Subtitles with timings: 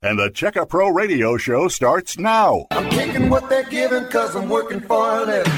[0.00, 2.68] And the Checka Pro radio show starts now.
[2.70, 5.52] I'm taking what they're giving because I'm working for a living.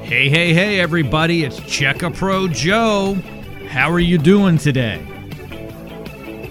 [0.00, 3.18] Hey, hey, hey, everybody, it's Checka Pro Joe.
[3.68, 5.04] How are you doing today?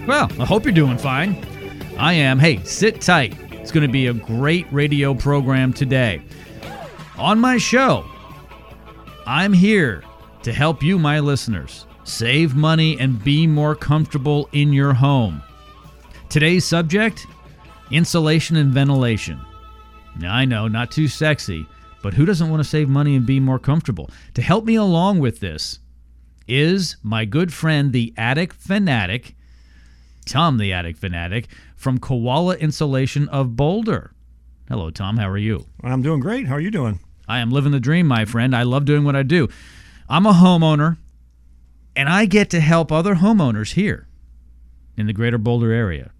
[0.06, 1.44] Well, I hope you're doing fine.
[1.98, 2.38] I am.
[2.38, 3.36] Hey, sit tight.
[3.50, 6.22] It's going to be a great radio program today.
[7.18, 8.04] On my show,
[9.26, 10.04] I'm here
[10.44, 15.42] to help you, my listeners, save money and be more comfortable in your home.
[16.36, 17.26] Today's subject
[17.90, 19.40] insulation and ventilation.
[20.18, 21.66] Now, I know, not too sexy,
[22.02, 24.10] but who doesn't want to save money and be more comfortable?
[24.34, 25.78] To help me along with this
[26.46, 29.34] is my good friend, the attic fanatic,
[30.26, 34.12] Tom the attic fanatic from Koala Insulation of Boulder.
[34.68, 35.16] Hello, Tom.
[35.16, 35.64] How are you?
[35.82, 36.48] I'm doing great.
[36.48, 37.00] How are you doing?
[37.26, 38.54] I am living the dream, my friend.
[38.54, 39.48] I love doing what I do.
[40.06, 40.98] I'm a homeowner,
[41.96, 44.06] and I get to help other homeowners here
[44.98, 46.10] in the greater Boulder area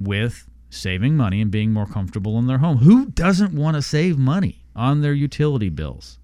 [0.00, 2.78] with saving money and being more comfortable in their home.
[2.78, 6.18] Who doesn't want to save money on their utility bills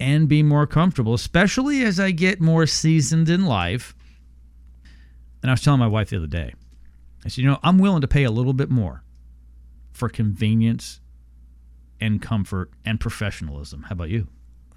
[0.00, 3.94] and be more comfortable, especially as I get more seasoned in life?
[5.42, 6.54] And I was telling my wife the other day,
[7.24, 9.02] I said, you know, I'm willing to pay a little bit more
[9.92, 11.00] for convenience
[12.00, 13.84] and comfort and professionalism.
[13.84, 14.28] How about you?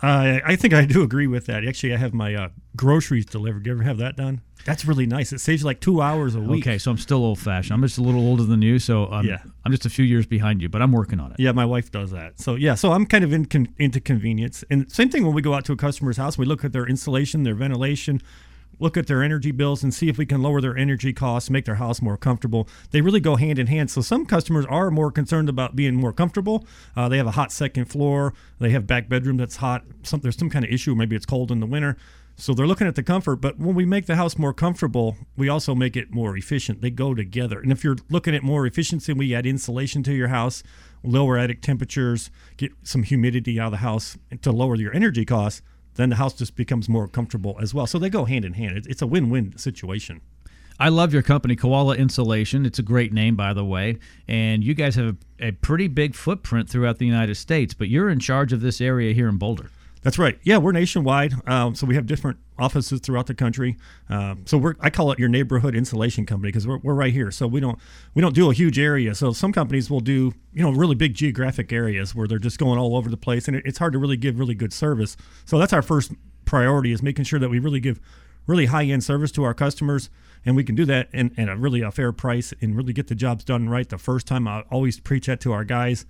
[0.02, 1.66] Uh, I think I do agree with that.
[1.66, 3.64] Actually, I have my uh, groceries delivered.
[3.64, 4.42] Do you ever have that done?
[4.66, 5.34] That's really nice.
[5.34, 6.66] It saves you like two hours a week.
[6.68, 7.74] Okay, so I'm still old fashioned.
[7.74, 9.40] I'm just a little older than you, so I'm, Yeah.
[9.66, 11.40] I'm just a few years behind you, but I'm working on it.
[11.40, 12.40] Yeah, my wife does that.
[12.40, 14.64] So yeah, so I'm kind of in con- into convenience.
[14.70, 16.86] And same thing when we go out to a customer's house, we look at their
[16.88, 18.22] insulation, their ventilation,
[18.82, 21.66] look at their energy bills, and see if we can lower their energy costs, make
[21.66, 22.68] their house more comfortable.
[22.90, 23.92] They really go hand in hand.
[23.92, 26.66] So some customers are more concerned about being more comfortable.
[26.96, 28.34] Uh, they have a hot second floor.
[28.60, 29.84] They have back bedroom that's hot.
[30.04, 30.96] Some, there's some kind of issue.
[30.96, 31.96] Maybe it's cold in the winter.
[32.38, 35.48] So they're looking at the comfort, but when we make the house more comfortable, we
[35.48, 36.82] also make it more efficient.
[36.82, 37.60] They go together.
[37.60, 40.64] And if you're looking at more efficiency, we add insulation to your house,
[41.04, 45.62] lower attic temperatures, get some humidity out of the house to lower your energy costs,
[45.96, 47.88] then the house just becomes more comfortable as well.
[47.88, 48.78] So they go hand in hand.
[48.78, 50.22] It's- a win-win situation.
[50.80, 52.66] I love your company, Koala Insulation.
[52.66, 54.00] It's a great name, by the way.
[54.28, 58.20] And you guys have a pretty big footprint throughout the United States, but you're in
[58.20, 59.70] charge of this area here in Boulder.
[60.04, 60.40] That's right.
[60.42, 63.78] Yeah, we're nationwide, um, so we have different offices throughout the country.
[64.10, 67.30] Um, so we're I call it your neighborhood insulation company because we're, we're right here.
[67.30, 67.78] So we don't
[68.16, 69.14] we don't do a huge area.
[69.14, 72.80] So some companies will do you know really big geographic areas where they're just going
[72.80, 75.16] all over the place, and it, it's hard to really give really good service.
[75.46, 76.14] So that's our first
[76.46, 78.00] priority is making sure that we really give
[78.48, 80.10] really high end service to our customers,
[80.44, 83.06] and we can do that in, at a really a fair price and really get
[83.06, 84.48] the jobs done right the first time.
[84.48, 86.08] I always preach that to our guys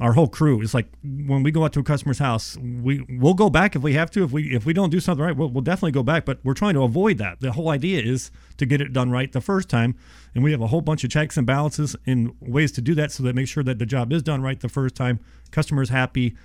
[0.00, 3.34] our whole crew is like when we go out to a customer's house we we'll
[3.34, 5.48] go back if we have to if we if we don't do something right we'll,
[5.48, 8.66] we'll definitely go back but we're trying to avoid that the whole idea is to
[8.66, 9.94] get it done right the first time
[10.34, 13.10] and we have a whole bunch of checks and balances and ways to do that
[13.10, 15.20] so that make sure that the job is done right the first time
[15.50, 16.36] customers happy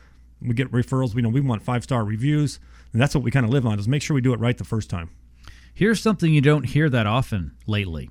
[0.41, 2.59] we get referrals we know we want five star reviews
[2.91, 4.57] and that's what we kind of live on is make sure we do it right
[4.57, 5.09] the first time
[5.75, 8.09] Here's something you don't hear that often lately.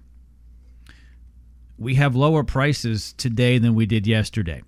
[1.79, 4.63] We have lower prices today than we did yesterday.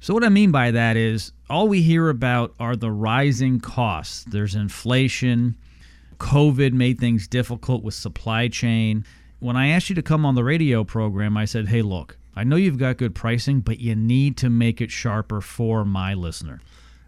[0.00, 4.24] So, what I mean by that is all we hear about are the rising costs.
[4.24, 5.56] There's inflation,
[6.18, 9.04] COVID made things difficult with supply chain.
[9.38, 12.44] When I asked you to come on the radio program, I said, hey, look, I
[12.44, 16.60] know you've got good pricing, but you need to make it sharper for my listener.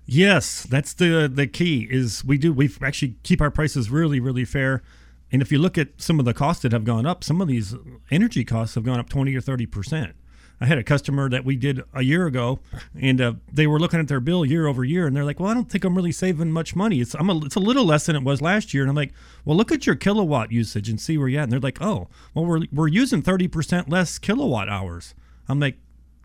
[0.07, 1.87] Yes, that's the the key.
[1.91, 4.83] Is we do we actually keep our prices really really fair,
[5.31, 7.49] and if you look at some of the costs that have gone up, some of
[7.49, 7.75] these
[8.11, 10.17] energy costs have gone up twenty or thirty percent.
[10.61, 12.59] I had a customer that we did a year ago,
[13.01, 15.51] and uh, they were looking at their bill year over year, and they're like, "Well,
[15.51, 17.01] I don't think I'm really saving much money.
[17.01, 19.13] It's I'm a, it's a little less than it was last year." And I'm like,
[19.45, 22.09] "Well, look at your kilowatt usage and see where you're at." And they're like, "Oh,
[22.35, 25.15] well, we're we're using thirty percent less kilowatt hours."
[25.49, 25.79] I'm like,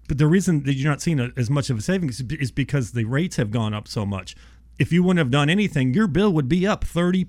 [0.07, 2.51] but the reason that you're not seeing a, as much of a savings is is
[2.51, 4.35] because the rates have gone up so much.
[4.79, 7.27] If you wouldn't have done anything, your bill would be up 30%.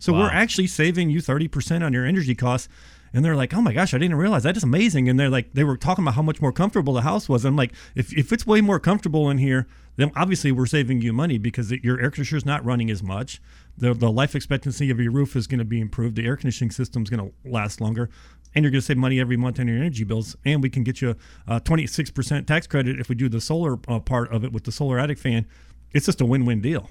[0.00, 2.68] so we're actually saving you 30% on your energy costs.
[3.14, 5.08] And they're like, oh my gosh, I didn't realize that is amazing.
[5.08, 7.44] And they're like, they were talking about how much more comfortable the house was.
[7.44, 9.66] I'm like, if, if it's way more comfortable in here,
[9.96, 13.02] then obviously we're saving you money because it- your air conditioner is not running as
[13.02, 13.40] much.
[13.78, 16.16] The, the life expectancy of your roof is going to be improved.
[16.16, 18.10] The air conditioning system is going to last longer.
[18.54, 20.36] And you're going to save money every month on your energy bills.
[20.44, 21.14] And we can get you
[21.46, 24.72] a 26% tax credit if we do the solar uh, part of it with the
[24.72, 25.46] solar attic fan.
[25.92, 26.90] It's just a win win deal.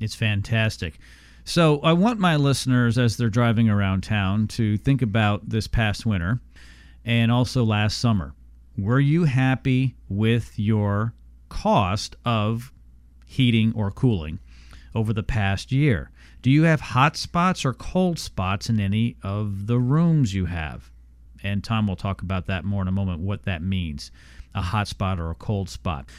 [0.00, 0.98] It's fantastic.
[1.48, 6.04] So I want my listeners, as they're driving around town, to think about this past
[6.04, 6.40] winter
[7.06, 8.34] and also last summer.
[8.76, 11.14] Were you happy with your
[11.48, 12.70] cost of
[13.24, 14.40] heating or cooling
[14.94, 16.10] over the past year?
[16.42, 20.90] Do you have hot spots or cold spots in any of the rooms you have?
[21.42, 24.10] And Tom will talk about that more in a moment, what that means
[24.54, 26.10] a hot spot or a cold spot.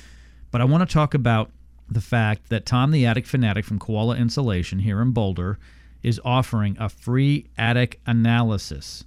[0.50, 1.52] But I want to talk about
[1.90, 5.58] the fact that Tom the Attic Fanatic from Koala Insulation here in Boulder
[6.04, 9.04] is offering a free attic analysis.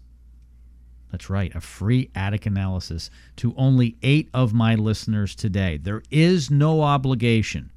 [1.10, 5.76] That's right, a free attic analysis to only eight of my listeners today.
[5.76, 7.70] There is no obligation.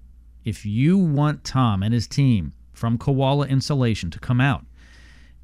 [0.44, 4.66] If you want Tom and his team from Koala Insulation to come out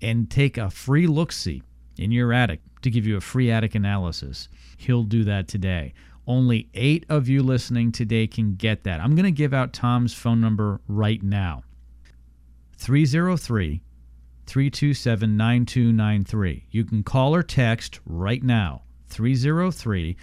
[0.01, 1.63] and take a free look see
[1.97, 4.47] in your attic to give you a free attic analysis,
[4.77, 5.93] he'll do that today.
[6.27, 8.99] Only eight of you listening today can get that.
[8.99, 11.63] I'm going to give out Tom's phone number right now
[12.77, 13.81] 303
[14.45, 16.65] 327 9293.
[16.69, 20.15] You can call or text right now 303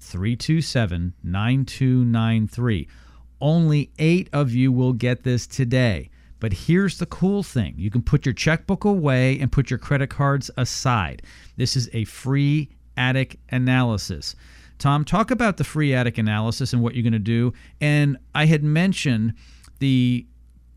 [0.00, 2.88] 327 9293.
[3.40, 6.10] Only eight of you will get this today.
[6.40, 10.08] But here's the cool thing you can put your checkbook away and put your credit
[10.08, 11.22] cards aside.
[11.56, 14.36] This is a free attic analysis.
[14.78, 17.52] Tom, talk about the free attic analysis and what you're going to do.
[17.80, 19.34] And I had mentioned
[19.78, 20.26] the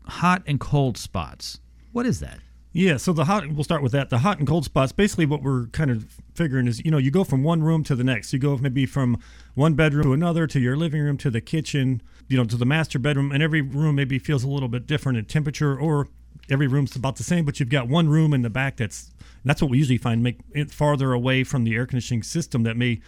[0.06, 1.60] hot and cold spots.
[1.92, 2.38] What is that?
[2.74, 4.08] Yeah, so the hot, we'll start with that.
[4.08, 7.10] The hot and cold spots, basically what we're kind of figuring is, you know, you
[7.10, 8.32] go from one room to the next.
[8.32, 9.18] You go maybe from
[9.54, 12.64] one bedroom to another, to your living room, to the kitchen, you know, to the
[12.64, 16.08] master bedroom, and every room maybe feels a little bit different in temperature, or
[16.50, 19.10] every room's about the same, but you've got one room in the back that's,
[19.44, 22.76] that's what we usually find, make it farther away from the air conditioning system that
[22.76, 23.00] may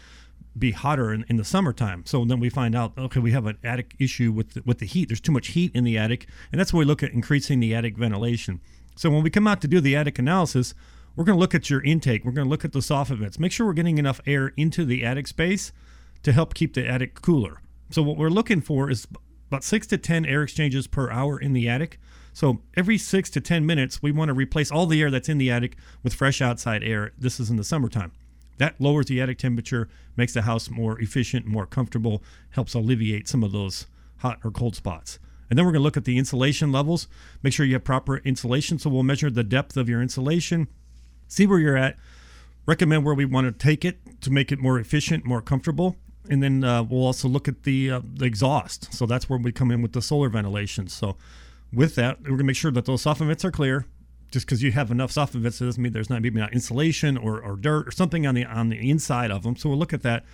[0.58, 2.04] be hotter in, in the summertime.
[2.06, 4.86] So then we find out, okay, we have an attic issue with the, with the
[4.86, 5.08] heat.
[5.08, 7.74] There's too much heat in the attic, and that's where we look at increasing the
[7.74, 8.60] attic ventilation.
[8.96, 10.74] So when we come out to do the attic analysis,
[11.16, 12.24] we're going to look at your intake.
[12.24, 13.38] We're going to look at the soffit vents.
[13.38, 15.72] Make sure we're getting enough air into the attic space
[16.22, 17.60] to help keep the attic cooler.
[17.90, 19.06] So what we're looking for is
[19.48, 21.98] about six to 10 air exchanges per hour in the attic.
[22.32, 25.38] So every six to 10 minutes, we want to replace all the air that's in
[25.38, 27.12] the attic with fresh outside air.
[27.16, 28.12] This is in the summertime.
[28.58, 33.42] That lowers the attic temperature, makes the house more efficient, more comfortable, helps alleviate some
[33.42, 33.86] of those
[34.18, 35.18] hot or cold spots.
[35.50, 37.06] And then we're going to look at the insulation levels.
[37.42, 38.78] Make sure you have proper insulation.
[38.78, 40.68] So we'll measure the depth of your insulation,
[41.28, 41.96] see where you're at,
[42.66, 45.96] recommend where we want to take it to make it more efficient, more comfortable.
[46.30, 48.94] And then uh, we'll also look at the, uh, the exhaust.
[48.94, 50.88] So that's where we come in with the solar ventilation.
[50.88, 51.16] So
[51.72, 53.84] with that, we're going to make sure that those soffit vents are clear.
[54.34, 57.40] Just because you have enough soffit vents doesn't mean there's not maybe not insulation or,
[57.40, 59.54] or dirt or something on the on the inside of them.
[59.54, 60.24] So we'll look at that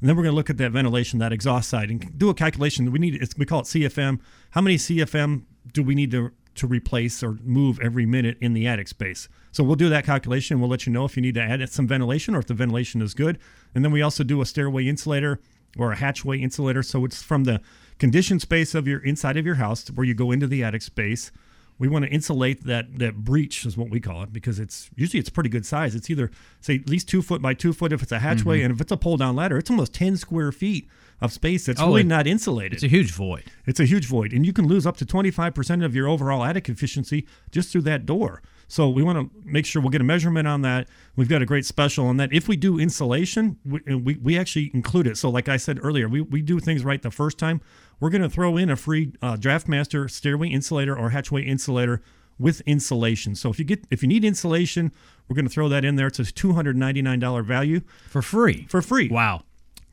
[0.00, 2.34] and then we're going to look at that ventilation, that exhaust side, and do a
[2.34, 2.92] calculation.
[2.92, 4.20] We need we call it CFM.
[4.50, 8.64] How many CFM do we need to to replace or move every minute in the
[8.64, 9.28] attic space?
[9.50, 10.60] So we'll do that calculation.
[10.60, 13.02] We'll let you know if you need to add some ventilation or if the ventilation
[13.02, 13.40] is good.
[13.74, 15.40] And then we also do a stairway insulator
[15.76, 16.84] or a hatchway insulator.
[16.84, 17.60] So it's from the
[17.98, 21.32] conditioned space of your inside of your house where you go into the attic space
[21.78, 25.20] we want to insulate that that breach is what we call it because it's usually
[25.20, 25.94] it's pretty good size.
[25.94, 26.30] It's either
[26.60, 28.66] say at least two foot by two foot if it's a hatchway, mm-hmm.
[28.66, 30.88] and if it's a pull down ladder, it's almost ten square feet
[31.20, 32.74] of space that's oh, really it, not insulated.
[32.74, 33.44] It's a huge void.
[33.66, 36.08] It's a huge void, and you can lose up to twenty five percent of your
[36.08, 38.42] overall attic efficiency just through that door.
[38.70, 40.88] So we want to make sure we'll get a measurement on that.
[41.16, 42.34] We've got a great special on that.
[42.34, 45.16] If we do insulation, we, we, we actually include it.
[45.16, 47.62] So like I said earlier, we, we do things right the first time
[48.00, 52.00] we're going to throw in a free uh, DraftMaster stairway insulator or hatchway insulator
[52.38, 53.34] with insulation.
[53.34, 54.92] So if you get if you need insulation,
[55.28, 56.06] we're going to throw that in there.
[56.06, 58.66] It's a two hundred ninety nine dollar value for free.
[58.68, 59.08] For free.
[59.08, 59.42] Wow.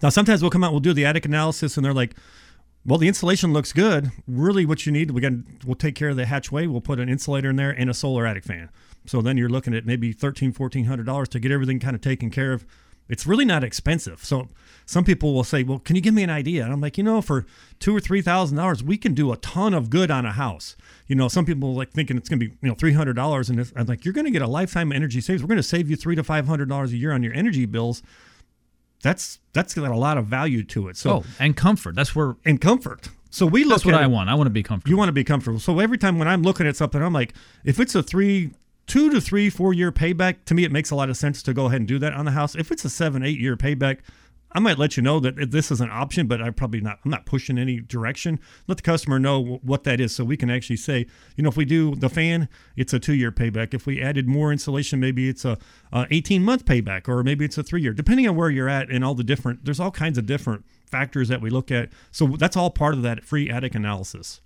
[0.01, 2.15] Now sometimes we'll come out, we'll do the attic analysis, and they're like,
[2.85, 4.11] "Well, the insulation looks good.
[4.27, 5.33] Really, what you need, we got
[5.65, 6.67] we'll take care of the hatchway.
[6.67, 8.69] We'll put an insulator in there and a solar attic fan.
[9.07, 12.01] So then you're looking at maybe thirteen, fourteen hundred dollars to get everything kind of
[12.01, 12.65] taken care of
[13.07, 14.23] it's really not expensive.
[14.23, 14.49] So
[14.85, 17.03] some people will say, "Well, can you give me an idea?" And I'm like, you
[17.03, 17.45] know, for
[17.79, 20.75] two or three thousand dollars, we can do a ton of good on a house.
[21.07, 23.49] You know, some people like thinking it's going to be you know three hundred dollars,
[23.49, 25.43] and I'm like, you're going to get a lifetime energy savings.
[25.43, 27.65] We're going to save you three to five hundred dollars a year on your energy
[27.65, 28.01] bills.
[29.01, 30.97] That's that's got a lot of value to it.
[30.97, 31.95] So oh, and comfort.
[31.95, 33.09] That's where and comfort.
[33.29, 33.77] So we look.
[33.77, 34.29] That's what I want.
[34.29, 34.89] I want to be comfortable.
[34.89, 35.59] You want to be comfortable.
[35.59, 37.33] So every time when I'm looking at something, I'm like,
[37.63, 38.51] if it's a three
[38.87, 41.53] two to three, four year payback, to me, it makes a lot of sense to
[41.53, 42.55] go ahead and do that on the house.
[42.55, 43.99] If it's a seven, eight year payback,
[44.55, 46.99] I might let you know that this is an option, but I probably not.
[47.03, 48.39] I'm not pushing any direction.
[48.67, 51.57] Let the customer know what that is, so we can actually say, you know, if
[51.57, 53.73] we do the fan, it's a two-year payback.
[53.73, 55.57] If we added more insulation, maybe it's a,
[55.91, 59.13] a 18-month payback, or maybe it's a three-year, depending on where you're at and all
[59.13, 59.65] the different.
[59.65, 61.89] There's all kinds of different factors that we look at.
[62.11, 64.39] So that's all part of that free attic analysis.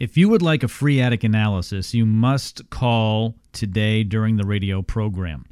[0.00, 4.80] If you would like a free attic analysis, you must call today during the radio
[4.80, 5.44] program.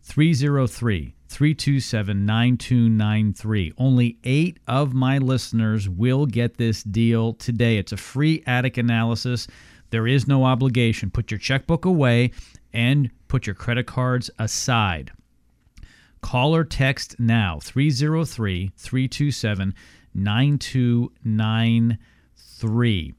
[0.00, 3.74] 303 327 9293.
[3.76, 7.76] Only eight of my listeners will get this deal today.
[7.76, 9.46] It's a free attic analysis.
[9.90, 11.10] There is no obligation.
[11.10, 12.30] Put your checkbook away
[12.72, 15.12] and put your credit cards aside.
[16.22, 19.74] Call or text now 303 327
[20.14, 23.14] 9293.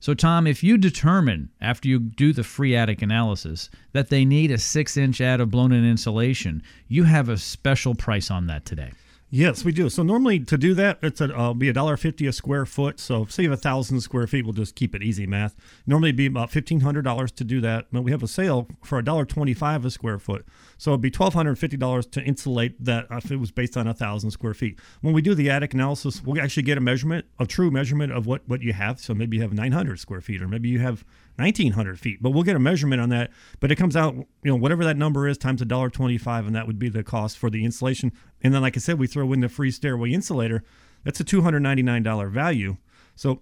[0.00, 4.50] So, Tom, if you determine after you do the free attic analysis that they need
[4.50, 8.64] a six inch ad of blown in insulation, you have a special price on that
[8.64, 8.92] today.
[9.32, 9.88] Yes, we do.
[9.88, 12.98] So normally to do that, it's a uh, be a dollar fifty a square foot.
[12.98, 15.54] So say you have a thousand square feet, we'll just keep it easy math.
[15.86, 18.66] Normally it'd be about fifteen hundred dollars to do that, but we have a sale
[18.82, 20.44] for a dollar twenty five a square foot.
[20.78, 23.86] So it'd be twelve hundred fifty dollars to insulate that if it was based on
[23.86, 24.80] a thousand square feet.
[25.00, 28.26] When we do the attic analysis, we'll actually get a measurement, a true measurement of
[28.26, 28.98] what what you have.
[28.98, 31.04] So maybe you have nine hundred square feet, or maybe you have
[31.40, 33.30] 1900 feet but we'll get a measurement on that.
[33.58, 36.54] But it comes out you know whatever that number is times a dollar 25 and
[36.54, 38.12] that would be the cost for the insulation.
[38.42, 40.62] And then like i said we throw in the free stairway insulator.
[41.04, 42.76] That's a $299 value.
[43.16, 43.40] So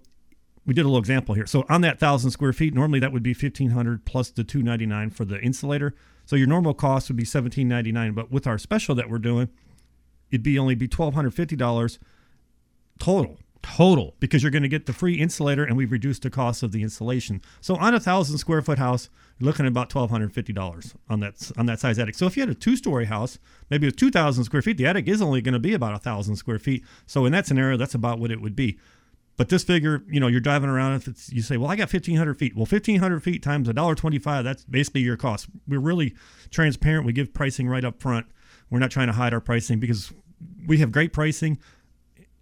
[0.65, 1.45] we did a little example here.
[1.45, 5.25] So on that 1000 square feet normally that would be 1500 plus the 299 for
[5.25, 5.95] the insulator.
[6.25, 9.49] So your normal cost would be 1799 but with our special that we're doing
[10.31, 11.97] it'd be only be $1250
[12.99, 14.15] total Total.
[14.19, 16.81] because you're going to get the free insulator and we've reduced the cost of the
[16.81, 17.41] installation.
[17.61, 20.95] So on a thousand square foot house, you're looking at about twelve hundred fifty dollars
[21.09, 22.15] on that on that size attic.
[22.15, 23.37] So if you had a two story house,
[23.69, 25.99] maybe with two thousand square feet, the attic is only going to be about a
[25.99, 26.83] thousand square feet.
[27.05, 28.79] So in that scenario, that's about what it would be.
[29.37, 30.93] But this figure, you know, you're driving around.
[30.93, 32.55] If it's you say, well, I got fifteen hundred feet.
[32.55, 34.43] Well, fifteen hundred feet times a dollar twenty-five.
[34.43, 35.47] That's basically your cost.
[35.67, 36.15] We're really
[36.49, 37.05] transparent.
[37.05, 38.25] We give pricing right up front.
[38.69, 40.11] We're not trying to hide our pricing because
[40.67, 41.57] we have great pricing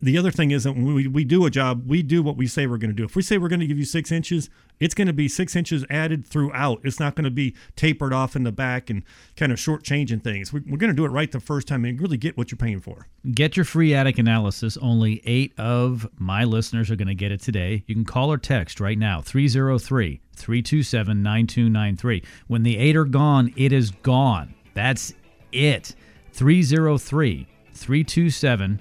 [0.01, 2.45] the other thing is that when we, we do a job, we do what we
[2.45, 3.03] say we're going to do.
[3.03, 4.49] If we say we're going to give you six inches,
[4.79, 6.81] it's going to be six inches added throughout.
[6.83, 9.01] It's not going to be tapered off in the back and
[9.35, 10.53] kind of shortchanging things.
[10.53, 12.57] We, we're going to do it right the first time and really get what you're
[12.57, 13.07] paying for.
[13.31, 14.77] Get your free attic analysis.
[14.77, 17.83] Only eight of my listeners are going to get it today.
[17.87, 22.23] You can call or text right now 303 327 9293.
[22.45, 24.53] When the eight are gone, it is gone.
[24.75, 25.11] That's
[25.51, 25.95] it.
[26.33, 28.79] 303 327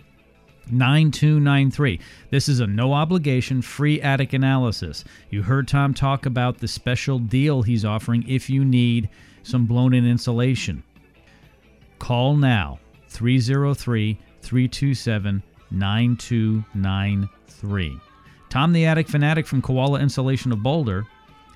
[0.71, 2.01] 9293.
[2.31, 5.05] This is a no obligation free attic analysis.
[5.31, 9.09] You heard Tom talk about the special deal he's offering if you need
[9.43, 10.83] some blown in insulation.
[11.99, 18.01] Call now 303 327 9293.
[18.49, 21.07] Tom the Attic Fanatic from Koala Insulation of Boulder,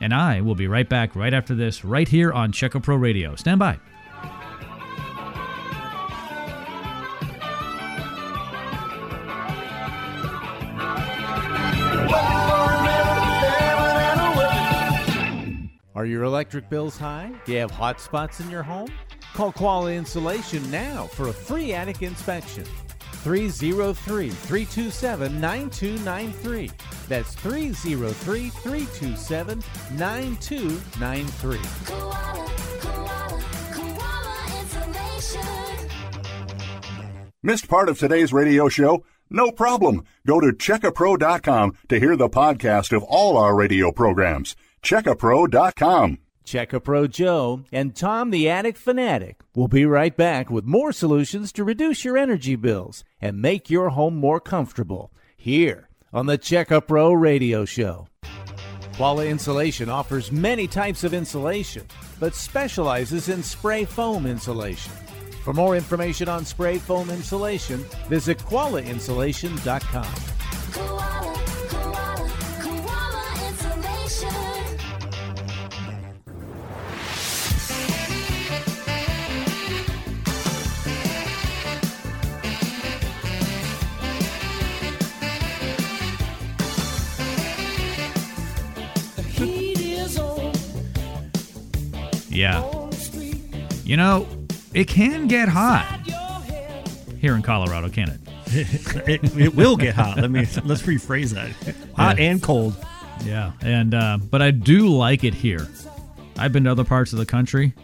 [0.00, 3.36] and I will be right back right after this, right here on Checka Pro Radio.
[3.36, 3.78] Stand by.
[16.00, 17.30] Are your electric bills high?
[17.44, 18.88] Do you have hot spots in your home?
[19.34, 22.64] Call Koala Insulation now for a free attic inspection.
[23.22, 26.70] 303 327 9293.
[27.06, 29.62] That's 303 327
[29.98, 31.58] 9293.
[31.84, 34.20] Koala, koala, koala.
[37.42, 39.04] Missed part of today's radio show?
[39.28, 40.04] No problem.
[40.26, 44.56] Go to checkapro.com to hear the podcast of all our radio programs.
[44.82, 46.18] Checkapro.com.
[46.44, 51.52] Check Pro Joe and Tom the Attic Fanatic will be right back with more solutions
[51.52, 56.84] to reduce your energy bills and make your home more comfortable here on the Checka
[56.84, 58.08] Pro Radio Show.
[58.94, 61.86] Koala Insulation offers many types of insulation,
[62.18, 64.92] but specializes in spray foam insulation.
[65.44, 70.29] For more information on spray foam insulation, visit koalainsulation.com.
[92.40, 92.62] Yeah.
[93.84, 94.26] You know,
[94.72, 96.00] it can get hot
[97.18, 98.20] here in Colorado, can it?
[99.08, 100.16] it, it will get hot.
[100.16, 101.50] Let me let's rephrase that.
[101.96, 102.30] Hot Yeah.
[102.30, 102.74] and cold.
[103.26, 105.68] Yeah, and uh, but I do like it here.
[106.38, 107.74] I've been to other parts of the country.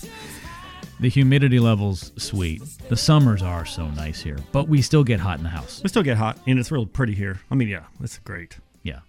[1.00, 2.62] the humidity levels sweet.
[2.88, 5.82] The summers are so nice here, but we still get hot in the house.
[5.82, 7.38] We still get hot, and it's real pretty here.
[7.50, 8.56] I mean, yeah, it's great.
[8.82, 9.00] Yeah,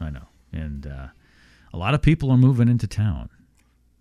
[0.00, 0.28] I know.
[0.52, 1.06] And uh,
[1.72, 3.30] a lot of people are moving into town,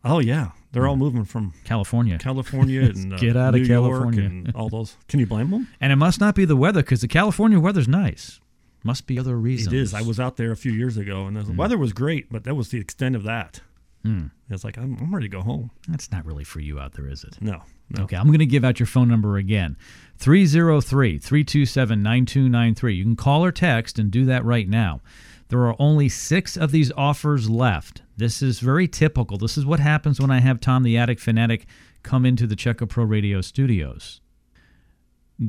[0.03, 2.17] Oh yeah, they're all moving from California.
[2.17, 4.23] California and uh, Get out of New York California.
[4.25, 4.97] and all those.
[5.07, 5.67] Can you blame them?
[5.79, 8.39] and it must not be the weather because the California weather's nice.
[8.83, 9.73] Must be other reasons.
[9.73, 9.93] It is.
[9.93, 11.55] I was out there a few years ago, and the Hmm.
[11.57, 13.61] weather was great, but that was the extent of that.
[14.49, 15.69] It's like I'm, I'm ready to go home.
[15.87, 17.37] That's not really for you out there, is it?
[17.39, 18.03] No, no.
[18.05, 19.77] Okay, I'm going to give out your phone number again
[20.17, 22.95] 303 327 9293.
[22.95, 25.01] You can call or text and do that right now.
[25.49, 28.01] There are only six of these offers left.
[28.21, 29.39] This is very typical.
[29.39, 31.65] This is what happens when I have Tom the Attic Fanatic
[32.03, 34.21] come into the Check Pro Radio studios.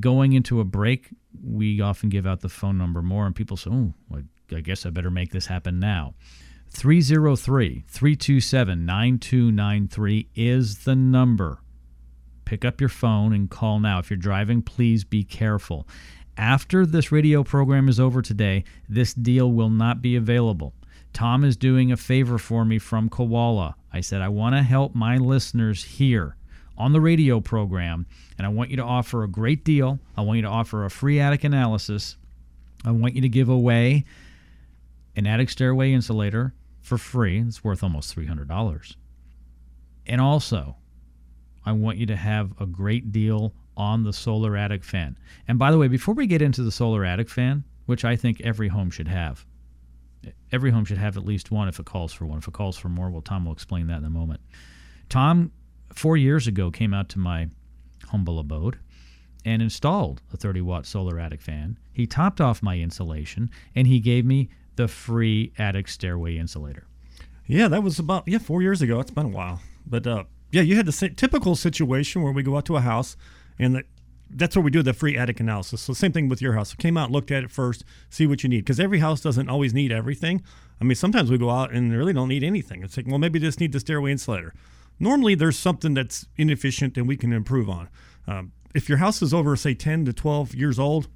[0.00, 1.10] Going into a break,
[1.44, 3.92] we often give out the phone number more, and people say, oh,
[4.50, 6.14] I guess I better make this happen now.
[6.70, 11.60] 303 327 9293 is the number.
[12.46, 13.98] Pick up your phone and call now.
[13.98, 15.86] If you're driving, please be careful.
[16.38, 20.72] After this radio program is over today, this deal will not be available.
[21.12, 23.76] Tom is doing a favor for me from Koala.
[23.92, 26.36] I said, I want to help my listeners here
[26.78, 28.06] on the radio program,
[28.38, 29.98] and I want you to offer a great deal.
[30.16, 32.16] I want you to offer a free attic analysis.
[32.84, 34.04] I want you to give away
[35.14, 37.40] an attic stairway insulator for free.
[37.40, 38.96] It's worth almost $300.
[40.06, 40.76] And also,
[41.64, 45.16] I want you to have a great deal on the solar attic fan.
[45.46, 48.40] And by the way, before we get into the solar attic fan, which I think
[48.40, 49.44] every home should have,
[50.50, 52.38] every home should have at least one if it calls for one.
[52.38, 54.40] If it calls for more, well, Tom will explain that in a moment.
[55.08, 55.52] Tom,
[55.94, 57.48] four years ago, came out to my
[58.06, 58.78] humble abode
[59.44, 61.78] and installed a 30 watt solar attic fan.
[61.92, 66.86] He topped off my insulation and he gave me the free attic stairway insulator.
[67.46, 69.00] Yeah, that was about yeah four years ago.
[69.00, 72.56] It's been a while, but uh, yeah, you had the typical situation where we go
[72.56, 73.16] out to a house,
[73.58, 73.84] and the,
[74.34, 75.80] that's where we do the free attic analysis.
[75.82, 76.74] So same thing with your house.
[76.74, 79.74] Came out, looked at it first, see what you need, because every house doesn't always
[79.74, 80.42] need everything.
[80.80, 82.82] I mean, sometimes we go out and really don't need anything.
[82.82, 84.52] It's like, well, maybe just need the stairway insulator.
[84.98, 87.88] Normally, there's something that's inefficient and we can improve on.
[88.26, 91.08] Um, if your house is over, say, 10 to 12 years old,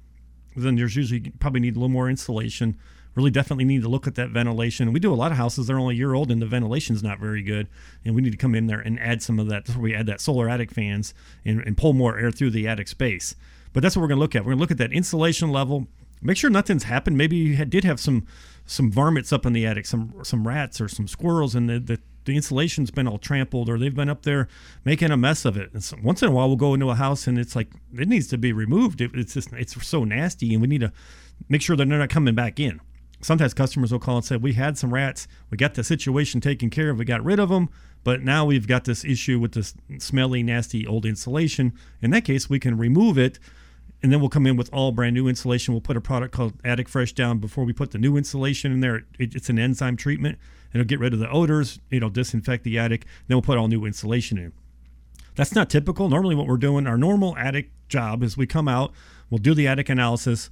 [0.55, 2.77] then there's usually probably need a little more insulation.
[3.17, 4.93] Really, definitely need to look at that ventilation.
[4.93, 7.19] We do a lot of houses they're only a year old and the ventilation's not
[7.19, 7.67] very good,
[8.05, 9.65] and we need to come in there and add some of that.
[9.65, 12.67] That's where we add that solar attic fans and, and pull more air through the
[12.67, 13.35] attic space.
[13.73, 14.43] But that's what we're going to look at.
[14.43, 15.87] We're going to look at that insulation level.
[16.21, 17.17] Make sure nothing's happened.
[17.17, 18.27] Maybe you had, did have some
[18.67, 21.99] some varmints up in the attic, some some rats or some squirrels, and the, the
[22.25, 24.47] the insulation's been all trampled, or they've been up there
[24.85, 25.73] making a mess of it.
[25.73, 28.07] And so once in a while, we'll go into a house and it's like it
[28.07, 29.01] needs to be removed.
[29.01, 30.91] It, it's just it's so nasty, and we need to
[31.49, 32.79] make sure that they're not coming back in.
[33.21, 35.27] Sometimes customers will call and say, "We had some rats.
[35.49, 36.99] We got the situation taken care of.
[36.99, 37.69] We got rid of them,
[38.03, 41.73] but now we've got this issue with this smelly, nasty old insulation.
[42.01, 43.39] In that case, we can remove it."
[44.03, 45.73] and then we'll come in with all brand new insulation.
[45.73, 48.79] We'll put a product called Attic Fresh down before we put the new insulation in
[48.79, 49.03] there.
[49.17, 50.37] It, it's an enzyme treatment.
[50.73, 51.79] It'll get rid of the odors.
[51.89, 53.05] It'll disinfect the attic.
[53.27, 54.53] Then we'll put all new insulation in.
[55.35, 56.09] That's not typical.
[56.09, 58.91] Normally, what we're doing, our normal attic job is we come out,
[59.29, 60.49] we'll do the attic analysis.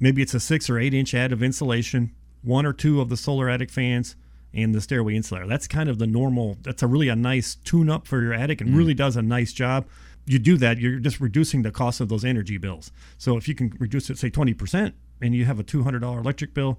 [0.00, 3.16] Maybe it's a six or eight inch ad of insulation, one or two of the
[3.16, 4.16] solar attic fans,
[4.54, 5.46] and the stairway insulator.
[5.46, 6.58] That's kind of the normal.
[6.62, 8.76] That's a really a nice tune up for your attic and mm.
[8.76, 9.86] really does a nice job.
[10.26, 12.92] You do that, you're just reducing the cost of those energy bills.
[13.16, 16.78] So if you can reduce it, say 20%, and you have a $200 electric bill,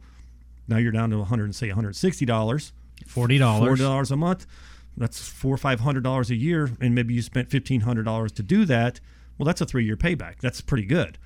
[0.68, 2.26] now you're down to 100 say $160.
[2.26, 2.72] $40.
[3.08, 3.38] Forty
[3.84, 4.46] dollars a month.
[4.98, 8.34] That's four or five hundred dollars a year, and maybe you spent fifteen hundred dollars
[8.34, 9.00] to do that.
[9.38, 10.40] Well, that's a three-year payback.
[10.42, 11.18] That's pretty good.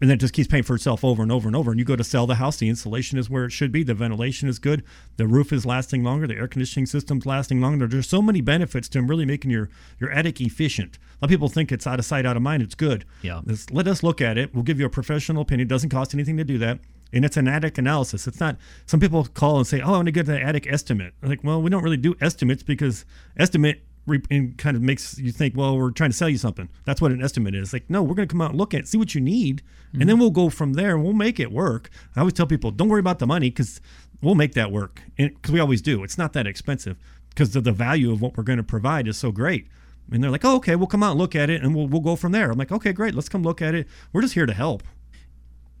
[0.00, 1.70] And then it just keeps paying for itself over and over and over.
[1.70, 3.94] And you go to sell the house, the insulation is where it should be, the
[3.94, 4.84] ventilation is good,
[5.16, 7.86] the roof is lasting longer, the air conditioning system's lasting longer.
[7.86, 10.96] There's so many benefits to really making your your attic efficient.
[10.96, 12.62] A lot of people think it's out of sight, out of mind.
[12.62, 13.06] It's good.
[13.22, 13.40] Yeah.
[13.44, 14.54] Let's- let us look at it.
[14.54, 15.66] We'll give you a professional opinion.
[15.66, 16.78] It doesn't cost anything to do that.
[17.12, 18.26] And it's an attic analysis.
[18.26, 18.56] It's not.
[18.84, 21.42] Some people call and say, "Oh, I want to get the attic estimate." I'm like,
[21.44, 23.04] well, we don't really do estimates because
[23.38, 23.85] estimate
[24.30, 26.68] and kind of makes you think, well, we're trying to sell you something.
[26.84, 27.72] That's what an estimate is.
[27.72, 29.62] Like, no, we're going to come out and look at, it, see what you need,
[29.92, 30.08] and mm-hmm.
[30.08, 31.90] then we'll go from there and we'll make it work.
[32.14, 33.80] I always tell people, don't worry about the money because
[34.22, 35.02] we'll make that work.
[35.16, 36.04] Because we always do.
[36.04, 36.96] It's not that expensive
[37.30, 39.68] because the, the value of what we're going to provide is so great.
[40.10, 42.00] And they're like, oh, okay, we'll come out and look at it and we'll, we'll
[42.00, 42.50] go from there.
[42.50, 43.14] I'm like, okay, great.
[43.14, 43.88] Let's come look at it.
[44.12, 44.84] We're just here to help.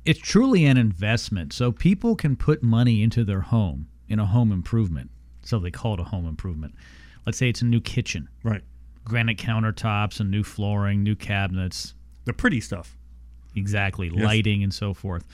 [0.04, 1.52] It's truly an investment.
[1.52, 5.10] So people can put money into their home in a home improvement.
[5.42, 6.74] So they call it a home improvement.
[7.26, 8.62] Let's say it's a new kitchen, Right.
[9.04, 12.96] granite countertops, and new flooring, new cabinets, The pretty stuff.
[13.54, 14.24] exactly, Yes.
[14.24, 15.24] lighting and so forth.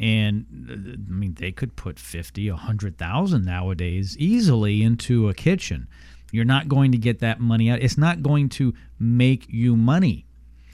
[0.00, 5.34] And uh, I mean, they could put fifty, a hundred thousand nowadays easily into a
[5.34, 5.88] kitchen.
[6.30, 7.80] You're not going to get that money out.
[7.80, 10.26] It's not going to make you money.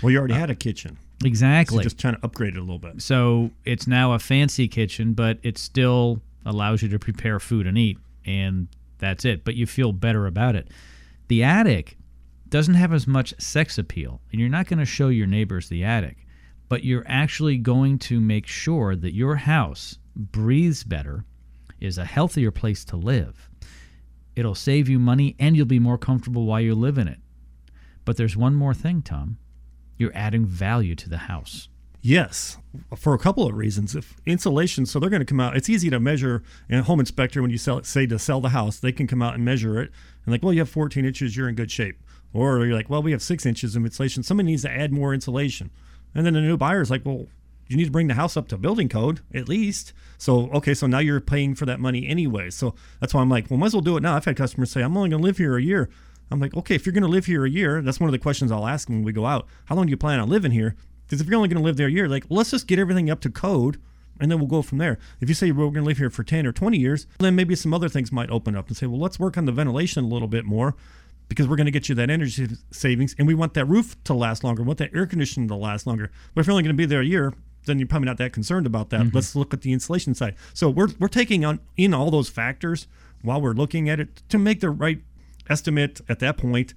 [0.03, 0.99] Well, you already had a kitchen.
[1.25, 1.77] Exactly.
[1.77, 1.85] So Exactly.
[1.85, 3.01] just trying to upgrade it a little bit.
[3.01, 7.79] So it's now a fancy kitchen, but it still allows you to prepare food and
[7.79, 8.67] eat, and
[9.05, 9.45] that's it.
[9.45, 10.69] But you feel better about it.
[11.29, 11.97] The attic
[12.49, 15.85] doesn't have as much sex appeal, and you're not going to show your neighbors the
[15.85, 16.27] attic,
[16.69, 21.25] but you're actually going to make sure that your house breathes better,
[21.81, 23.51] is a healthier place to live.
[24.37, 27.19] It'll save you money, and you'll be more comfortable while you live in it.
[28.05, 29.39] But there's one more thing, Tom.
[29.97, 31.69] You're adding value to the house.
[32.07, 32.59] Yes,
[32.95, 33.97] for a couple of reasons.
[33.97, 35.57] If insulation, so they're going to come out.
[35.57, 36.43] It's easy to measure.
[36.69, 39.23] And a home inspector, when you sell, say to sell the house, they can come
[39.23, 39.91] out and measure it.
[40.27, 41.97] And like, well, you have 14 inches, you're in good shape.
[42.35, 44.23] Or you're like, well, we have six inches of insulation.
[44.23, 45.71] Somebody needs to add more insulation.
[46.15, 47.25] And then the new buyer's like, well,
[47.69, 49.95] you need to bring the house up to building code at least.
[50.19, 52.51] So, okay, so now you're paying for that money anyway.
[52.51, 54.15] So that's why I'm like, well, might as well do it now.
[54.15, 55.89] I've had customers say, I'm only going to live here a year.
[56.31, 58.19] I'm like, okay, if you're going to live here a year, that's one of the
[58.19, 59.47] questions I'll ask when we go out.
[59.65, 60.77] How long do you plan on living here?
[61.07, 63.11] Because if you're only going to live there a year, like, let's just get everything
[63.11, 63.81] up to code
[64.21, 64.99] and then we'll go from there.
[65.21, 67.55] If you say we're going to live here for 10 or 20 years, then maybe
[67.55, 70.09] some other things might open up and say, well, let's work on the ventilation a
[70.09, 70.77] little bit more
[71.29, 74.15] because we're going to get you that energy savings and we want that roof to
[74.15, 76.11] last longer, we want that air conditioning to last longer.
[76.35, 77.35] But if you're only going to be there a year,
[77.67, 79.01] then you're probably not that concerned about that.
[79.01, 79.17] Mm-hmm.
[79.17, 80.37] Let's look at the insulation side.
[80.53, 82.87] So we're, we're taking on in all those factors
[83.23, 85.01] while we're looking at it to make the right
[85.49, 86.75] estimate at that point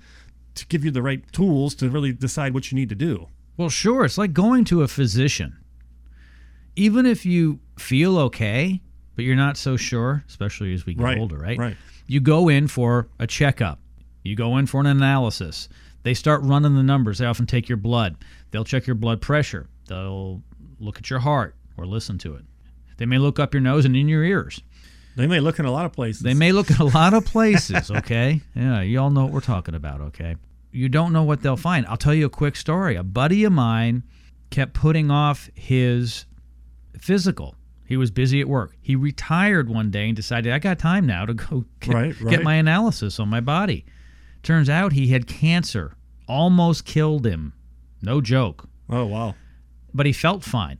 [0.56, 3.28] to give you the right tools to really decide what you need to do.
[3.58, 4.06] Well, sure.
[4.06, 5.58] It's like going to a physician.
[6.76, 8.82] Even if you feel okay,
[9.16, 11.58] but you're not so sure, especially as we get Right, older, right?
[11.58, 11.78] right.
[12.06, 13.80] You go in for a checkup.
[14.24, 15.70] You go in for an analysis.
[16.04, 17.18] They start running the numbers.
[17.18, 18.16] They often take your blood.
[18.52, 19.68] They'll check your blood pressure.
[19.88, 20.42] They'll
[20.80, 22.46] look at your heart or listen to it.
[22.98, 24.62] They may look up your nose and in your ears.
[25.16, 26.22] They may look in a lot of places.
[26.22, 28.42] They may look in a lot of places, okay?
[28.56, 30.36] Yeah, you all know what we're talking about, okay?
[30.72, 31.86] You don't know what they'll find.
[31.88, 32.96] I'll tell you a quick story.
[32.96, 34.04] A buddy of mine
[34.50, 36.26] kept putting off his
[37.00, 37.56] physical.
[37.86, 38.76] He was busy at work.
[38.82, 42.44] He retired one day and decided, I got time now to go get, Right, get
[42.44, 43.86] my analysis on my body.
[44.44, 45.94] Turns out he had cancer,
[46.28, 47.54] almost killed him.
[48.02, 48.68] No joke.
[48.90, 49.36] Oh, wow.
[49.94, 50.80] But he felt fine.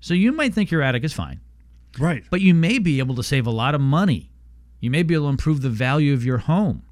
[0.00, 1.40] So you might think your attic is fine
[1.98, 2.24] Right.
[2.30, 4.30] but you may be able to save a lot of money.
[4.80, 6.82] You may be able to improve the value of your home.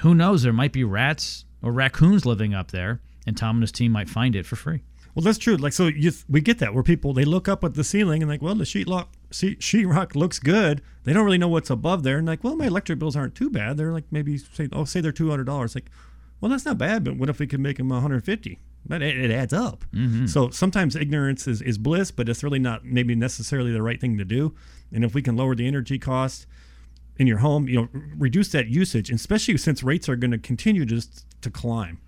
[0.00, 0.42] Who knows?
[0.42, 4.08] There might be rats or raccoons living up there, and Tom and his team might
[4.08, 4.82] find it for free.
[5.14, 5.56] Well, that's true.
[5.56, 8.30] Like, so you, we get that where people they look up at the ceiling and
[8.30, 10.82] like, well, the sheet lock, sheetrock looks good.
[11.04, 13.48] They don't really know what's above there, and like, well, my electric bills aren't too
[13.48, 13.76] bad.
[13.76, 15.74] They're like maybe say, oh, say they're two hundred dollars.
[15.74, 15.88] Like,
[16.40, 17.04] well, that's not bad.
[17.04, 18.58] But what if we could make them one hundred fifty?
[18.86, 19.84] But it, it adds up.
[19.94, 20.26] Mm-hmm.
[20.26, 24.18] So sometimes ignorance is, is bliss, but it's really not maybe necessarily the right thing
[24.18, 24.54] to do.
[24.92, 26.46] And if we can lower the energy cost
[27.16, 30.84] in your home, you know, reduce that usage, especially since rates are going to continue
[30.84, 32.00] just to climb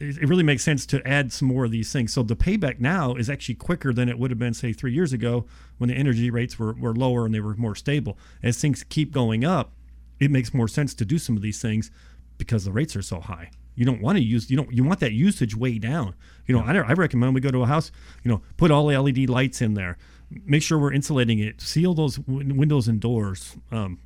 [0.00, 2.12] it really makes sense to add some more of these things.
[2.12, 5.12] So the payback now is actually quicker than it would have been, say, three years
[5.12, 5.46] ago
[5.78, 8.16] when the energy rates were, were lower and they were more stable.
[8.42, 9.72] As things keep going up,
[10.20, 11.90] it makes more sense to do some of these things
[12.38, 13.50] because the rates are so high.
[13.74, 16.14] You don't want to use, you don't, you want that usage way down.
[16.46, 17.90] You know, I, I recommend we go to a house,
[18.22, 19.98] you know, put all the LED lights in there,
[20.30, 23.56] make sure we're insulating it, seal those w- windows and doors.
[23.70, 23.98] Um,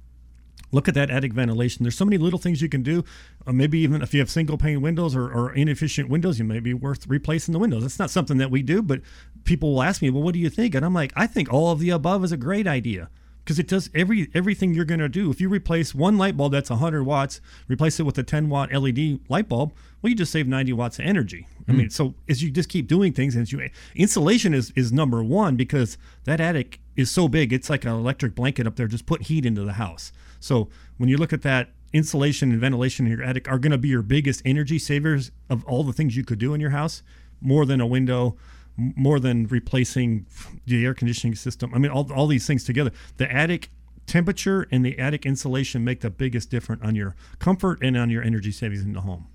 [0.73, 1.85] look at that attic ventilation.
[1.85, 3.05] There's so many little things you can do.
[3.47, 6.61] Uh, maybe even if you have single pane windows or, or inefficient windows, you may
[6.61, 7.83] be worth replacing the windows.
[7.83, 9.01] That's not something that we do, but
[9.45, 10.75] people will ask me, well, what do you think?
[10.75, 13.11] And I'm like, I think all of the above is a great idea
[13.45, 15.31] because it does every everything you're going to do.
[15.31, 18.73] If you replace one light bulb that's 100 watts, replace it with a 10 watt
[18.73, 21.47] LED light bulb, well, you just save 90 watts of energy.
[21.69, 25.23] I mean, so as you just keep doing things, as you insulation is is number
[25.23, 29.07] one because that attic is so big, it's like an electric blanket up there, just
[29.07, 30.13] put heat into the house.
[30.43, 33.79] So when you look at that, insulation and ventilation in your attic are going to
[33.79, 37.03] be your biggest energy savers of all the things you could do in your house,
[37.41, 38.37] more than a window,
[38.77, 40.27] more than replacing
[40.67, 41.73] the air conditioning system.
[41.75, 42.91] I mean, all, all these things together.
[43.19, 43.71] The attic
[44.07, 48.23] temperature and the attic insulation make the biggest difference on your comfort and on your
[48.23, 49.29] energy savings in the home.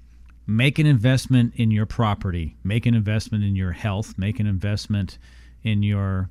[0.45, 5.17] Make an investment in your property, make an investment in your health, make an investment
[5.63, 6.29] in your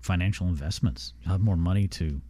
[0.00, 1.14] financial investments.
[1.22, 2.20] You'll have more money to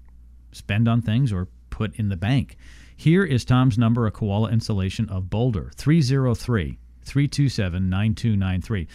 [0.52, 2.56] spend on things or put in the bank.
[2.96, 8.88] Here is Tom's number, a Koala Insulation of Boulder 303 327 9293.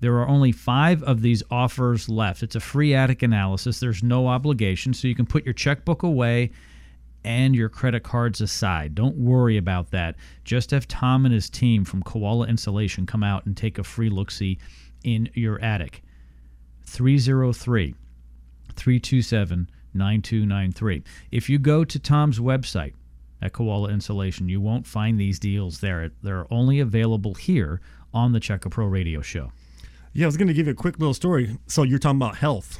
[0.00, 2.42] There are only five of these offers left.
[2.42, 3.78] It's a free attic analysis.
[3.78, 6.50] There's no obligation, so you can put your checkbook away
[7.22, 8.96] and your credit cards aside.
[8.96, 10.16] Don't worry about that.
[10.42, 14.10] Just have Tom and his team from Koala Insulation come out and take a free
[14.10, 14.58] look see
[15.04, 16.02] in your attic.
[16.82, 17.94] 303
[18.74, 21.02] 327 9293.
[21.30, 22.94] If you go to Tom's website
[23.40, 26.10] at Koala Insulation, you won't find these deals there.
[26.22, 27.80] They're only available here
[28.12, 29.52] on the Checka Pro radio show.
[30.12, 31.58] Yeah, I was going to give you a quick little story.
[31.66, 32.78] So you're talking about health.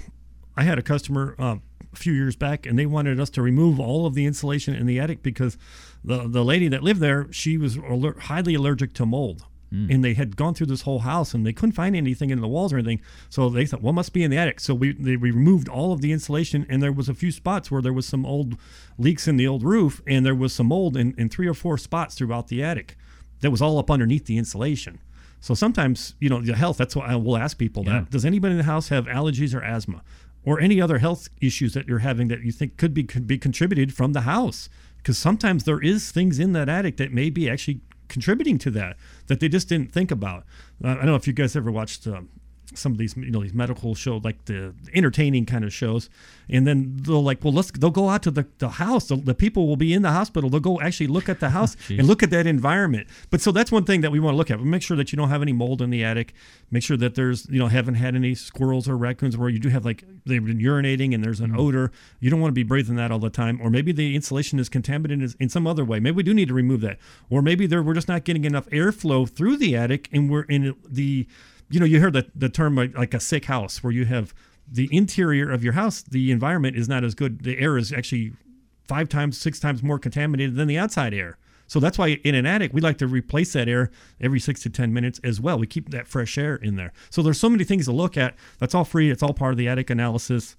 [0.57, 1.57] I had a customer uh,
[1.93, 4.87] a few years back, and they wanted us to remove all of the insulation in
[4.87, 5.59] the attic because
[6.05, 9.45] the the lady that lived there she was aller- highly allergic to mold.
[9.73, 9.93] Mm.
[9.95, 12.49] And they had gone through this whole house and they couldn't find anything in the
[12.49, 13.01] walls or anything.
[13.29, 14.61] So they thought, well, must be in the attic.
[14.61, 17.71] So we they we removed all of the insulation, and there was a few spots
[17.71, 18.57] where there was some old
[18.99, 21.77] leaks in the old roof, and there was some mold in, in three or four
[21.79, 22.97] spots throughout the attic.
[23.41, 25.01] That was all up underneath the insulation.
[25.41, 28.01] So sometimes, you know, the health, that's what I will ask people Yeah.
[28.01, 28.11] that.
[28.11, 30.03] Does anybody in the house have allergies or asthma
[30.43, 33.37] or any other health issues that you're having that you think could be could be
[33.39, 34.69] contributed from the house?
[34.99, 38.97] Because sometimes there is things in that attic that may be actually contributing to that
[39.27, 40.45] that they just didn't think about.
[40.83, 42.07] I don't know if you guys ever watched.
[42.07, 42.29] Um,
[42.77, 46.11] some of these you know these medical shows like the entertaining kind of shows.
[46.49, 49.09] And then they'll like well let's they'll go out to the, the house.
[49.09, 50.51] The, the people will be in the hospital.
[50.51, 53.09] They'll go actually look at the house and look at that environment.
[53.31, 54.59] But so that's one thing that we want to look at.
[54.59, 56.35] We make sure that you don't have any mold in the attic.
[56.71, 59.69] Make sure that there's you know haven't had any squirrels or raccoons where you do
[59.69, 61.61] have like they've been urinating and there's an mm-hmm.
[61.61, 61.93] odor.
[62.21, 63.61] You don't want to be breathing that all the time.
[63.63, 66.01] Or maybe the insulation is contaminated in some other way.
[66.01, 66.99] Maybe we do need to remove that.
[67.31, 70.75] Or maybe there we're just not getting enough airflow through the attic and we're in
[70.89, 71.27] the
[71.71, 74.35] you know, you heard the, the term like, like a sick house where you have
[74.71, 77.43] the interior of your house, the environment is not as good.
[77.45, 78.33] The air is actually
[78.87, 81.39] five times, six times more contaminated than the outside air.
[81.67, 84.71] So that's why in an attic, we like to replace that air every six to
[84.71, 85.59] 10 minutes as well.
[85.59, 86.93] We keep that fresh air in there.
[87.11, 88.35] So there's so many things to look at.
[88.59, 89.11] That's all free.
[89.11, 90.57] It's all part of the attic analysis.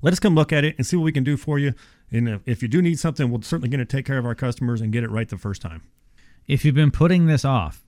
[0.00, 1.74] Let us come look at it and see what we can do for you.
[2.10, 4.34] And if- if you do need something, we're certainly going to take care of our
[4.34, 5.82] customers and get it right the first time.
[6.46, 7.83] If you've been putting this off,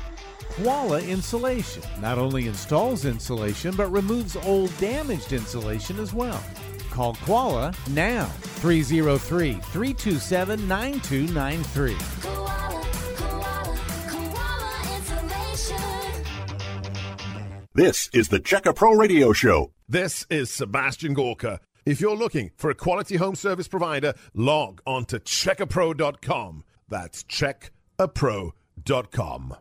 [0.52, 6.39] Koala Insulation not only installs insulation but removes old damaged insulation as well.
[6.91, 11.96] Call Koala now 303 327 9293.
[12.22, 12.84] Koala,
[13.17, 16.26] koala, koala insulation.
[17.74, 19.72] This is the Checka Pro Radio Show.
[19.89, 21.60] This is Sebastian Gorka.
[21.84, 26.63] If you're looking for a quality home service provider, log on to checkapro.com.
[26.88, 29.56] That's checkapro.com.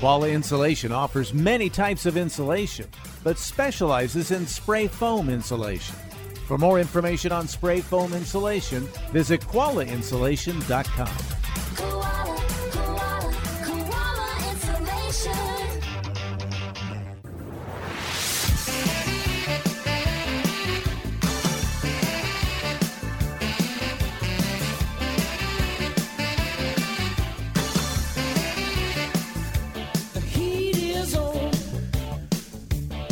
[0.00, 2.88] Koala Insulation offers many types of insulation,
[3.22, 5.94] but specializes in spray foam insulation.
[6.46, 11.08] For more information on spray foam insulation, visit koalainsulation.com.
[11.76, 12.36] Koala,
[12.72, 13.32] koala,
[13.64, 15.57] koala insulation.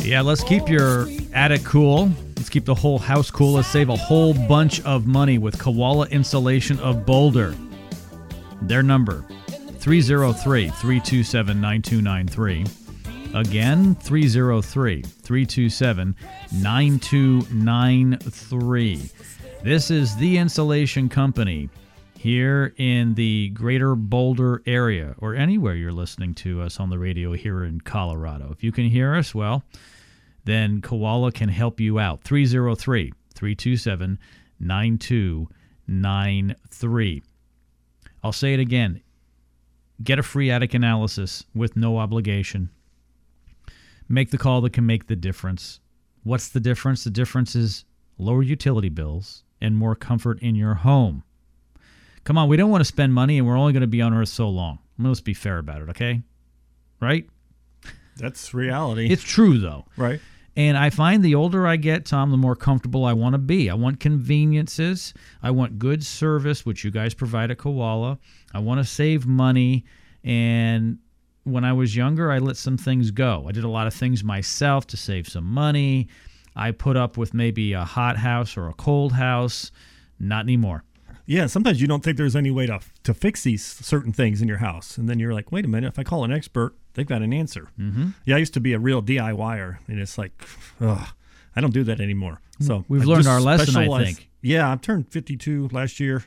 [0.07, 2.09] Yeah, let's keep your attic cool.
[2.37, 3.55] Let's keep the whole house cool.
[3.55, 7.53] Let's save a whole bunch of money with Koala Insulation of Boulder.
[8.61, 9.25] Their number
[9.79, 12.65] 303 327 9293.
[13.37, 16.15] Again, 303 327
[16.53, 19.09] 9293.
[19.61, 21.69] This is the insulation company
[22.17, 27.33] here in the greater Boulder area or anywhere you're listening to us on the radio
[27.33, 28.53] here in Colorado.
[28.53, 29.65] If you can hear us, well,
[30.47, 32.23] then Koala can help you out.
[32.23, 34.17] 303 327
[34.59, 37.23] 9293.
[38.23, 39.01] I'll say it again.
[40.01, 42.69] Get a free attic analysis with no obligation.
[44.07, 45.81] Make the call that can make the difference.
[46.23, 47.03] What's the difference?
[47.03, 47.83] The difference is
[48.17, 51.23] lower utility bills and more comfort in your home.
[52.23, 54.13] Come on, we don't want to spend money and we're only going to be on
[54.13, 54.79] Earth so long.
[54.97, 56.21] Let's be fair about it, okay?
[57.01, 57.29] Right?
[58.15, 59.11] That's reality.
[59.11, 59.83] It's true, though.
[59.97, 60.21] right.
[60.57, 63.69] And I find the older I get, Tom, the more comfortable I want to be.
[63.69, 65.13] I want conveniences.
[65.43, 68.17] I want good service, which you guys provide at Koala.
[68.55, 69.85] I want to save money.
[70.23, 70.97] And
[71.43, 73.45] when I was younger, I let some things go.
[73.47, 76.07] I did a lot of things myself to save some money.
[76.55, 79.71] I put up with maybe a hot house or a cold house.
[80.19, 80.83] Not anymore.
[81.27, 84.47] Yeah, sometimes you don't think there's any way to to fix these certain things in
[84.47, 87.07] your house, and then you're like, wait a minute, if I call an expert, they've
[87.07, 87.69] got an answer.
[87.79, 88.09] Mm-hmm.
[88.25, 90.33] Yeah, I used to be a real DIYer, and it's like,
[90.81, 91.07] ugh,
[91.55, 92.41] I don't do that anymore.
[92.59, 94.29] So We've I learned our lesson, I think.
[94.41, 96.25] Yeah, I turned 52 last year.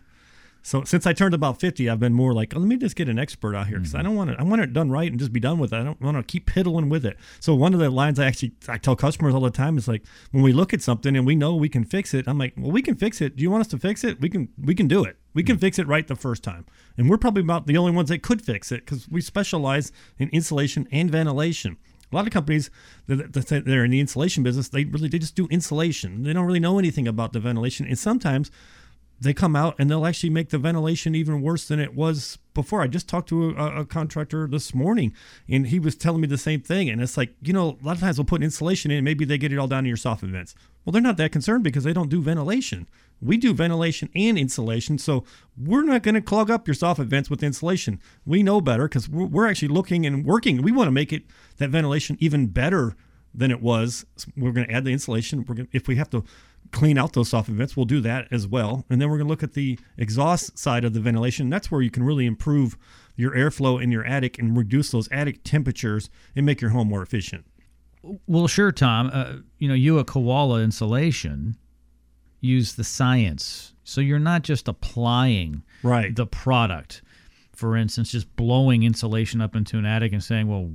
[0.63, 3.09] So since I turned about 50, I've been more like, oh, let me just get
[3.09, 4.09] an expert out here because I mm-hmm.
[4.09, 4.37] don't want it.
[4.39, 5.77] I want it done right and just be done with it.
[5.77, 7.17] I don't want to keep piddling with it.
[7.41, 10.05] So one of the lines I actually I tell customers all the time is like,
[10.33, 12.71] when we look at something and we know we can fix it, I'm like, well,
[12.71, 13.37] we can fix it.
[13.37, 14.21] Do you want us to fix it?
[14.21, 14.49] We can.
[14.59, 15.17] We can do it.
[15.33, 15.61] We can mm-hmm.
[15.61, 16.67] fix it right the first time.
[16.99, 20.29] And we're probably about the only ones that could fix it because we specialize in
[20.31, 21.77] insulation and ventilation.
[22.13, 22.71] A lot of companies
[23.07, 26.25] that that they're in the insulation business, they really they just do insulation.
[26.25, 28.51] They don't really know anything about the ventilation, and sometimes
[29.21, 32.81] they come out and they'll actually make the ventilation even worse than it was before.
[32.81, 35.15] I just talked to a, a contractor this morning,
[35.49, 36.89] and he was telling me the same thing.
[36.89, 39.25] And it's like, you know, a lot of times we'll put insulation in, and maybe
[39.25, 40.55] they get it all down to your soffit vents.
[40.85, 42.89] Well, they're not that concerned because they don't do ventilation.
[43.21, 45.25] We do ventilation and insulation, so
[45.63, 48.01] we're not going to clog up your soffit vents with insulation.
[48.25, 50.63] We know better because we're, we're actually looking and working.
[50.63, 51.25] We want to make it
[51.59, 52.97] that ventilation even better
[53.35, 54.07] than it was.
[54.37, 55.45] We're going to add the insulation.
[55.47, 56.25] We're going if we have to
[56.73, 58.85] clean out those soffit vents, we'll do that as well.
[58.89, 61.51] And then we're going to look at the exhaust side of the ventilation.
[61.51, 62.77] That's where you can really improve
[63.17, 67.03] your airflow in your attic and reduce those attic temperatures and make your home more
[67.03, 67.45] efficient.
[68.27, 69.11] Well, sure, Tom.
[69.13, 71.57] Uh, you know, you at Koala Insulation
[72.41, 76.15] use the science, so you're not just applying Right.
[76.17, 77.03] the product.
[77.61, 80.71] For instance, just blowing insulation up into an attic and saying, "Well,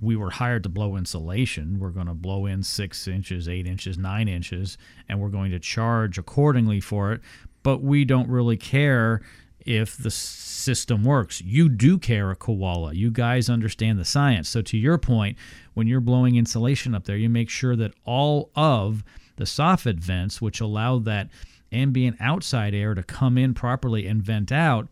[0.00, 1.80] we were hired to blow insulation.
[1.80, 5.58] We're going to blow in six inches, eight inches, nine inches, and we're going to
[5.58, 7.20] charge accordingly for it."
[7.64, 9.22] But we don't really care
[9.66, 11.40] if the system works.
[11.40, 12.94] You do care, a koala.
[12.94, 14.48] You guys understand the science.
[14.48, 15.36] So, to your point,
[15.74, 19.02] when you're blowing insulation up there, you make sure that all of
[19.34, 21.28] the soffit vents, which allow that
[21.72, 24.88] ambient outside air to come in properly and vent out,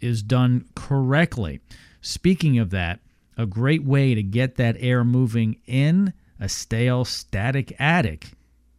[0.00, 1.60] is done correctly.
[2.00, 3.00] Speaking of that,
[3.36, 8.32] a great way to get that air moving in a stale static attic.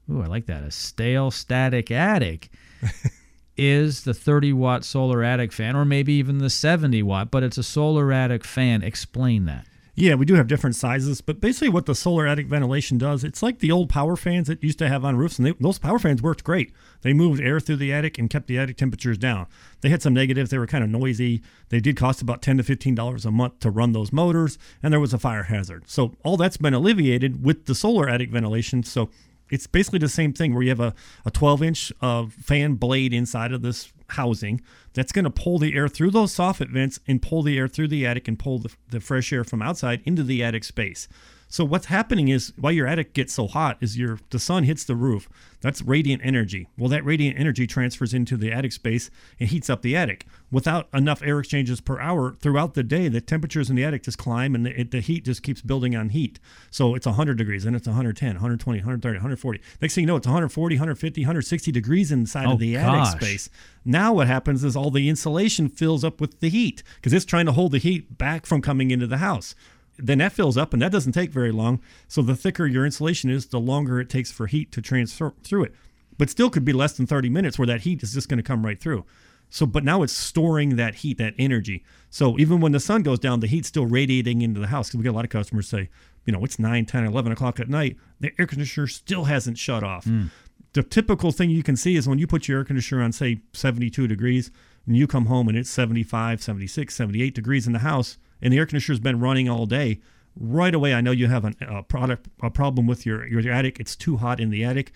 [0.09, 0.63] Ooh, I like that.
[0.63, 2.49] A stale static attic
[3.57, 7.57] is the 30 watt solar attic fan, or maybe even the 70 watt, but it's
[7.57, 8.81] a solar attic fan.
[8.81, 9.65] Explain that.
[10.01, 13.43] Yeah, we do have different sizes, but basically, what the solar attic ventilation does, it's
[13.43, 15.99] like the old power fans that used to have on roofs, and they, those power
[15.99, 16.73] fans worked great.
[17.03, 19.45] They moved air through the attic and kept the attic temperatures down.
[19.81, 21.43] They had some negatives; they were kind of noisy.
[21.69, 24.91] They did cost about ten to fifteen dollars a month to run those motors, and
[24.91, 25.83] there was a fire hazard.
[25.85, 28.81] So all that's been alleviated with the solar attic ventilation.
[28.81, 29.11] So
[29.51, 33.13] it's basically the same thing where you have a, a 12 inch uh, fan blade
[33.13, 34.61] inside of this housing
[34.93, 37.87] that's going to pull the air through those soffit vents and pull the air through
[37.87, 41.07] the attic and pull the, the fresh air from outside into the attic space.
[41.51, 44.85] So what's happening is why your attic gets so hot is your the sun hits
[44.85, 45.27] the roof.
[45.59, 46.69] That's radiant energy.
[46.77, 50.25] Well, that radiant energy transfers into the attic space and heats up the attic.
[50.49, 54.17] Without enough air exchanges per hour throughout the day, the temperatures in the attic just
[54.17, 56.39] climb and the, it, the heat just keeps building on heat.
[56.71, 59.61] So it's 100 degrees, and it's 110, 120, 130, 140.
[59.81, 63.09] Next thing you know, it's 140, 150, 160 degrees inside Oh, of the gosh.
[63.09, 63.49] attic space.
[63.83, 67.45] Now what happens is all the insulation fills up with the heat because it's trying
[67.45, 69.53] to hold the heat back from coming into the house.
[70.01, 71.81] Then that fills up, and that doesn't take very long.
[72.07, 75.65] So the thicker your insulation is, the longer it takes for heat to transfer through
[75.65, 75.73] it.
[76.17, 78.43] But still could be less than 30 minutes where that heat is just going to
[78.43, 79.05] come right through.
[79.49, 81.83] So, but now it's storing that heat, that energy.
[82.09, 84.87] So even when the sun goes down, the heat's still radiating into the house.
[84.87, 85.89] Because we get a lot of customers say,
[86.25, 87.97] you know, it's 9, 10, 11 o'clock at night.
[88.19, 90.29] The air conditioner still hasn't shut off mm.
[90.73, 93.41] the typical thing you can see is when you put your air conditioner on say
[93.53, 94.51] 72 degrees
[94.85, 98.57] and you come home and it's 75 76 78 degrees in the house and the
[98.57, 99.99] air conditioner's been running all day.
[100.39, 103.79] Right away i know you have an, a product a problem with your your attic.
[103.79, 104.91] It's too hot in the attic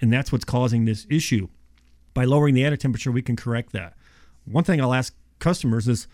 [0.00, 1.48] and that's what's causing this issue.
[2.14, 3.94] By lowering the attic temperature we can correct that.
[4.44, 6.08] One thing i'll ask customers is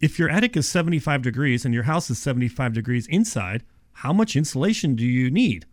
[0.00, 4.36] if your attic is 75 degrees and your house is 75 degrees inside how much
[4.36, 5.66] insulation do you need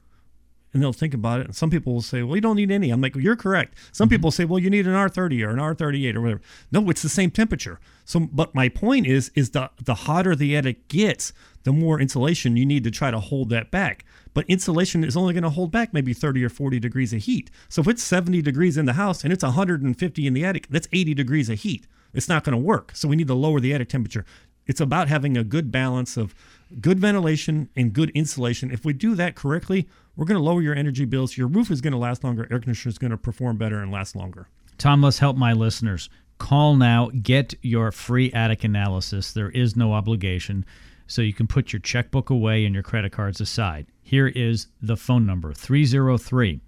[0.74, 1.46] and they'll think about it.
[1.48, 2.90] And some people will say, well, you don't need any.
[2.90, 3.78] I'm like, well, you're correct.
[3.92, 4.16] Some mm-hmm.
[4.16, 6.42] people say, well, you need an R30 or an R38 or whatever.
[6.72, 7.80] No, it's the same temperature.
[8.06, 12.56] So, but my point is, is the the hotter the attic gets, the more insulation
[12.58, 14.06] you need to try to hold that back.
[14.34, 17.50] But insulation is only going to hold back maybe 30 or 40 degrees of heat.
[17.70, 20.88] So if it's 70 degrees in the house and it's 150 in the attic, that's
[20.94, 21.88] 80 degrees of heat.
[22.14, 22.92] It's not going to work.
[22.94, 24.26] So we need to lower the attic temperature.
[24.68, 26.36] It's about having a good balance of
[26.82, 28.70] good ventilation and good insulation.
[28.70, 31.38] If we do that correctly, we're going to lower your energy bills.
[31.38, 32.48] Your roof is going to last longer.
[32.52, 34.50] Air conditioner is going to perform better and last longer.
[34.78, 36.10] Tom, let's help my listeners.
[36.38, 39.32] Call now, get your free attic analysis.
[39.32, 40.66] There is no obligation,
[41.08, 43.88] so you can put your checkbook away and your credit cards aside.
[44.04, 46.62] Here is the phone number 303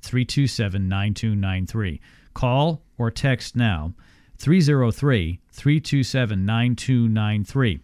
[0.00, 2.00] 327 9293.
[2.32, 3.94] Call or text now
[4.40, 7.80] 303 327 9293.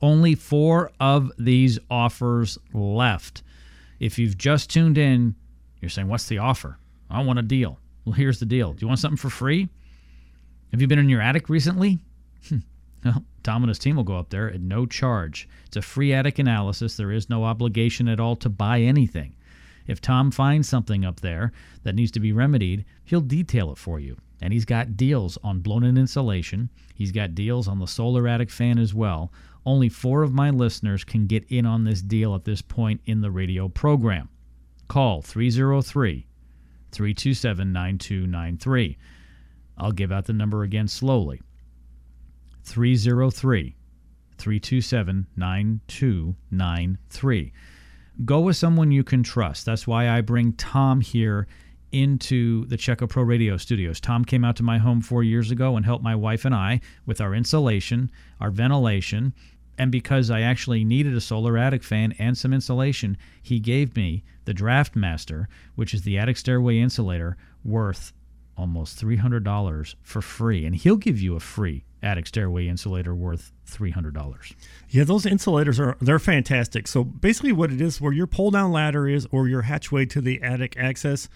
[0.00, 3.42] Only four of these offers left.
[4.00, 5.34] If you've just tuned in,
[5.80, 6.78] you're saying, What's the offer?
[7.10, 7.78] I want a deal.
[8.04, 8.72] Well, here's the deal.
[8.72, 9.68] Do you want something for free?
[10.70, 11.98] Have you been in your attic recently?
[12.48, 12.58] Hmm.
[13.04, 15.48] Well, Tom and his team will go up there at no charge.
[15.66, 16.96] It's a free attic analysis.
[16.96, 19.36] There is no obligation at all to buy anything.
[19.86, 21.52] If Tom finds something up there
[21.82, 24.16] that needs to be remedied, he'll detail it for you.
[24.40, 26.70] And he's got deals on blown in insulation.
[26.94, 29.32] He's got deals on the solar attic fan as well.
[29.66, 33.20] Only four of my listeners can get in on this deal at this point in
[33.20, 34.28] the radio program.
[34.88, 36.26] Call 303
[36.92, 38.96] 327 9293.
[39.76, 41.42] I'll give out the number again slowly
[42.64, 43.76] 303
[44.38, 47.52] 327 9293.
[48.24, 49.64] Go with someone you can trust.
[49.64, 51.46] That's why I bring Tom here
[51.92, 54.00] into the Checka Pro Radio studios.
[54.00, 56.80] Tom came out to my home four years ago and helped my wife and I
[57.06, 58.10] with our insulation,
[58.40, 59.32] our ventilation,
[59.78, 64.24] and because I actually needed a solar attic fan and some insulation, he gave me
[64.44, 68.12] the Draft Master, which is the attic stairway insulator, worth
[68.56, 70.66] almost $300 for free.
[70.66, 74.54] And he'll give you a free attic stairway insulator worth $300.
[74.90, 76.88] Yeah, those insulators are they're fantastic.
[76.88, 80.20] So basically what it is where your pull down ladder is or your hatchway to
[80.20, 81.28] the attic access,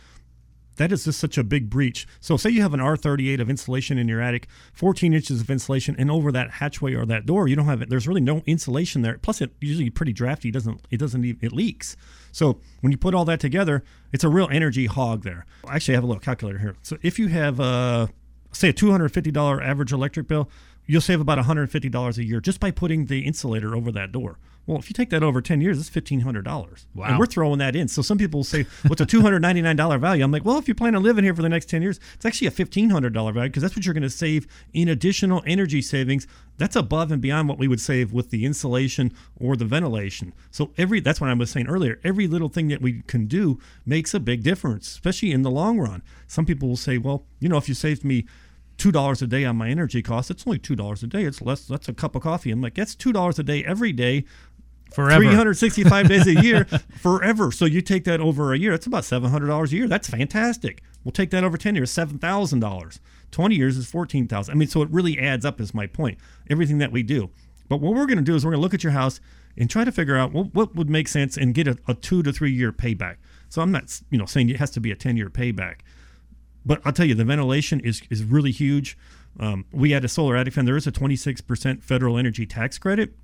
[0.76, 2.06] that is just such a big breach.
[2.20, 5.94] So say you have an R38 of insulation in your attic, 14 inches of insulation,
[5.98, 7.90] and over that hatchway or that door, you don't have it.
[7.90, 9.18] There's really no insulation there.
[9.18, 10.48] Plus, it usually pretty drafty.
[10.48, 11.96] It doesn't it doesn't even, it leaks.
[12.32, 15.46] So when you put all that together, it's a real energy hog there.
[15.68, 16.76] Actually, I have a little calculator here.
[16.82, 18.06] So if you have uh,
[18.52, 20.48] say a $250 average electric bill,
[20.86, 24.38] you'll save about $150 a year just by putting the insulator over that door.
[24.66, 26.86] Well, if you take that over 10 years, it's $1,500.
[26.94, 27.06] Wow.
[27.06, 27.88] And we're throwing that in.
[27.88, 30.22] So some people will say, what's a $299 value?
[30.22, 32.24] I'm like, well, if you plan on living here for the next 10 years, it's
[32.24, 36.28] actually a $1,500 value because that's what you're going to save in additional energy savings.
[36.58, 40.32] That's above and beyond what we would save with the insulation or the ventilation.
[40.52, 41.98] So every that's what I was saying earlier.
[42.04, 45.80] Every little thing that we can do makes a big difference, especially in the long
[45.80, 46.02] run.
[46.28, 48.26] Some people will say, well, you know, if you saved me
[48.82, 51.24] two dollars a day on my energy costs, it's only two dollars a day.
[51.24, 51.66] It's less.
[51.66, 52.50] That's a cup of coffee.
[52.50, 54.24] I'm like, that's two dollars a day every day,
[54.94, 55.24] Forever.
[55.24, 56.64] 365 days a year,
[57.00, 57.50] forever.
[57.50, 58.72] So you take that over a year.
[58.72, 59.88] That's about seven hundred dollars a year.
[59.88, 60.82] That's fantastic.
[61.04, 63.00] We'll take that over ten years, seven thousand dollars.
[63.30, 64.52] Twenty years is fourteen thousand.
[64.52, 65.60] I mean, so it really adds up.
[65.60, 66.18] Is my point.
[66.50, 67.30] Everything that we do.
[67.68, 69.20] But what we're going to do is we're going to look at your house
[69.56, 72.22] and try to figure out what, what would make sense and get a, a two
[72.22, 73.16] to three year payback.
[73.48, 75.80] So I'm not, you know, saying it has to be a ten year payback.
[76.64, 78.96] But I'll tell you, the ventilation is is really huge.
[79.40, 80.66] Um, we had a solar attic fan.
[80.66, 83.14] There is a 26% federal energy tax credit.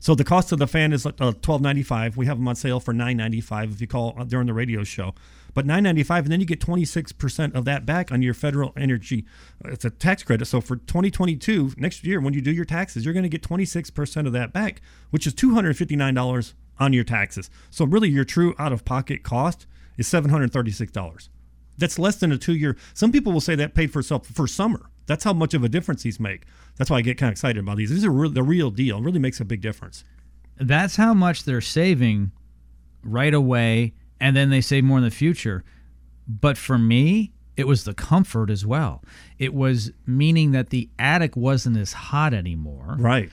[0.00, 2.16] So the cost of the fan is uh, twelve ninety five.
[2.16, 4.54] We have them on sale for nine ninety five if you call uh, during the
[4.54, 5.14] radio show.
[5.54, 8.22] But nine ninety five, and then you get twenty six percent of that back on
[8.22, 9.24] your federal energy.
[9.64, 10.46] uh, It's a tax credit.
[10.46, 13.28] So for twenty twenty two next year, when you do your taxes, you're going to
[13.28, 14.80] get twenty six percent of that back,
[15.10, 17.50] which is two hundred fifty nine dollars on your taxes.
[17.70, 21.28] So really, your true out of pocket cost is seven hundred thirty six dollars.
[21.76, 22.76] That's less than a two year.
[22.94, 24.90] Some people will say that paid for itself for summer.
[25.08, 26.44] That's how much of a difference these make.
[26.76, 27.90] That's why I get kind of excited about these.
[27.90, 28.98] These are real, the real deal.
[28.98, 30.04] It really makes a big difference.
[30.58, 32.30] That's how much they're saving
[33.02, 35.64] right away, and then they save more in the future.
[36.28, 39.02] But for me, it was the comfort as well.
[39.38, 42.96] It was meaning that the attic wasn't as hot anymore.
[42.98, 43.30] Right.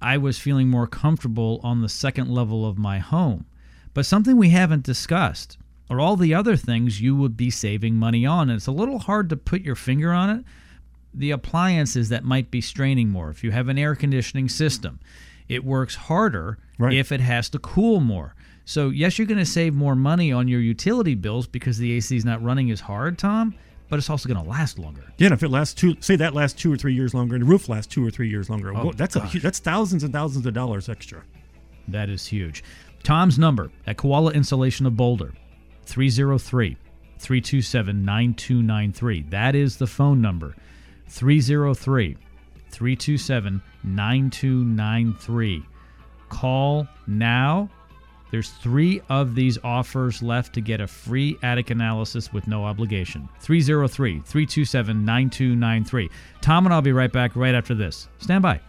[0.00, 3.46] I was feeling more comfortable on the second level of my home.
[3.94, 5.58] But something we haven't discussed
[5.90, 8.48] are all the other things you would be saving money on.
[8.48, 10.44] And it's a little hard to put your finger on it.
[11.16, 13.30] The appliances that might be straining more.
[13.30, 15.00] If you have an air conditioning system,
[15.48, 16.92] it works harder Right.
[16.94, 18.34] if it has to cool more.
[18.66, 22.14] So, yes, you're going to save more money on your utility bills because the AC
[22.16, 23.54] is not running as hard, Tom,
[23.88, 25.04] but it's also going to last longer.
[25.18, 27.42] Yeah, and if it lasts two, say that lasts two or three years longer, and
[27.44, 29.40] the roof lasts two or three years longer, Oh, that's a gosh.
[29.40, 31.22] that's thousands and thousands of dollars extra.
[31.88, 32.62] That is huge.
[33.04, 35.32] Tom's number at Koala Insulation of Boulder,
[35.84, 36.76] 303
[37.18, 39.22] 327 9293.
[39.30, 40.54] That is the phone number,
[41.08, 42.16] 303
[42.70, 45.62] 327 9293.
[46.28, 47.70] Call now.
[48.32, 53.28] There's three of these offers left to get a free attic analysis with no obligation.
[53.40, 56.10] 303 327 9293.
[56.40, 58.08] Tom and I'll be right back right after this.
[58.18, 58.60] Stand by.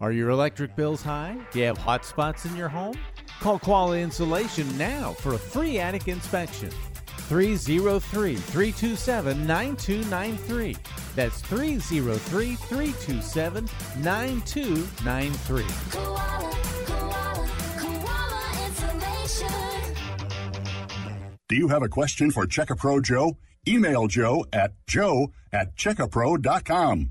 [0.00, 1.36] Are your electric bills high?
[1.52, 2.96] Do you have hot spots in your home?
[3.40, 6.70] Call Koala Insulation now for a free attic inspection.
[7.28, 10.76] 303 327 9293.
[11.14, 13.68] That's 303 327
[14.02, 15.64] 9293.
[15.90, 16.50] Koala,
[16.86, 19.94] koala, koala insulation.
[21.48, 23.38] Do you have a question for Checkapro Joe?
[23.66, 27.10] Email Joe at joe at checkapro.com.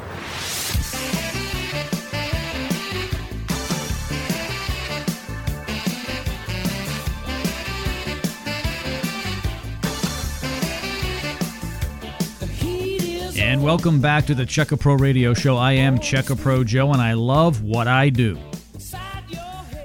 [13.51, 15.57] And welcome back to the Check a Pro Radio Show.
[15.57, 18.39] I am Check a Pro Joe, and I love what I do.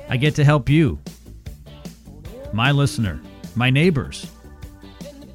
[0.08, 1.00] I get to help you,
[2.52, 3.20] my listener,
[3.56, 4.30] my neighbors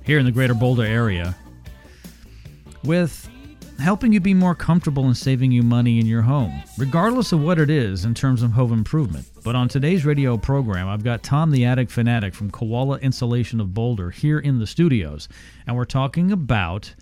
[0.05, 1.35] here in the greater Boulder area,
[2.85, 3.29] with
[3.79, 7.59] helping you be more comfortable and saving you money in your home, regardless of what
[7.59, 9.27] it is in terms of home improvement.
[9.43, 13.73] But on today's radio program, I've got Tom the Attic Fanatic from Koala Insulation of
[13.73, 15.27] Boulder here in the studios,
[15.67, 16.95] and we're talking about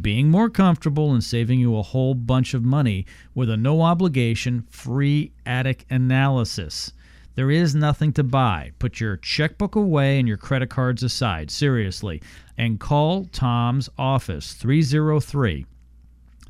[0.00, 4.66] being more comfortable and saving you a whole bunch of money with a no obligation
[4.70, 6.92] free attic analysis.
[7.36, 8.72] There is nothing to buy.
[8.78, 12.22] Put your checkbook away and your credit cards aside, seriously,
[12.56, 15.66] and call Tom's office 303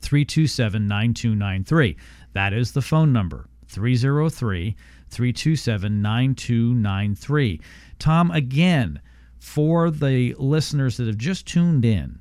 [0.00, 1.96] 327 9293.
[2.34, 4.76] That is the phone number 303
[5.10, 7.60] 327 9293.
[7.98, 9.00] Tom, again,
[9.40, 12.20] for the listeners that have just tuned in,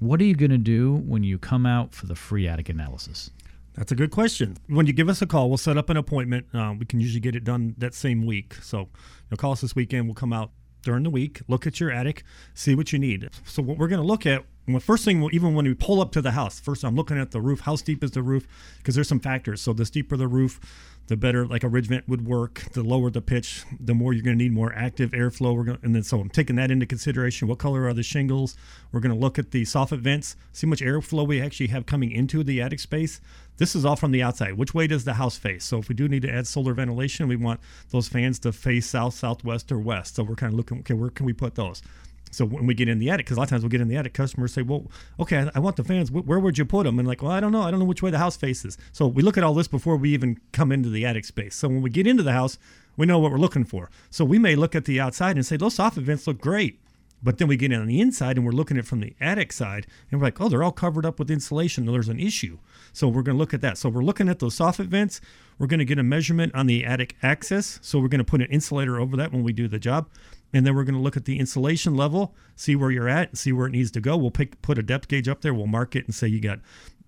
[0.00, 3.30] what are you going to do when you come out for the free attic analysis?
[3.74, 4.56] That's a good question.
[4.66, 6.46] When you give us a call, we'll set up an appointment.
[6.52, 8.54] Uh, we can usually get it done that same week.
[8.54, 8.86] So, you
[9.30, 10.06] know, call us this weekend.
[10.06, 10.50] We'll come out
[10.82, 12.24] during the week, look at your attic,
[12.54, 13.28] see what you need.
[13.44, 16.12] So, what we're going to look at, well, first thing, even when we pull up
[16.12, 17.60] to the house, first I'm looking at the roof.
[17.60, 18.46] How steep is the roof?
[18.78, 19.60] Because there's some factors.
[19.60, 20.60] So, the steeper the roof,
[21.06, 22.64] the better like a ridge vent would work.
[22.72, 25.56] The lower the pitch, the more you're going to need more active airflow.
[25.56, 27.48] We're going and then so I'm taking that into consideration.
[27.48, 28.56] What color are the shingles?
[28.92, 31.86] We're going to look at the soffit vents, see how much airflow we actually have
[31.86, 33.20] coming into the attic space.
[33.56, 34.54] This is all from the outside.
[34.54, 35.64] Which way does the house face?
[35.64, 38.86] So if we do need to add solar ventilation, we want those fans to face
[38.86, 40.16] south, southwest, or west.
[40.16, 41.82] So we're kind of looking, okay, where can we put those?
[42.30, 43.88] So when we get in the attic, because a lot of times we'll get in
[43.88, 46.10] the attic, customers say, "Well, okay, I- want the fans.
[46.10, 47.62] Where would you put them?" And like, well, I don't know.
[47.62, 48.78] I don't know which way the house faces.
[48.92, 51.54] So we look at all this before we even come into the attic space.
[51.56, 52.58] So when we get into the house,
[52.96, 53.90] we know what we're looking for.
[54.10, 56.80] So we may look at the outside and say, "Those soffit vents look great."
[57.22, 59.14] But then we get in on the inside and we're looking at it from the
[59.20, 61.84] attic side and we're like, oh, they're all covered up with insulation.
[61.84, 62.58] There's an issue.
[62.92, 63.76] So we're going to look at that.
[63.76, 65.20] So we're looking at those soffit vents.
[65.58, 67.78] We're going to get a measurement on the attic access.
[67.82, 70.08] So we're going to put an insulator over that when we do the job.
[70.52, 73.38] And then we're going to look at the insulation level, see where you're at, and
[73.38, 74.16] see where it needs to go.
[74.16, 75.54] We'll pick, put a depth gauge up there.
[75.54, 76.58] We'll mark it and say you got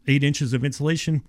[0.07, 1.23] eight inches of insulation.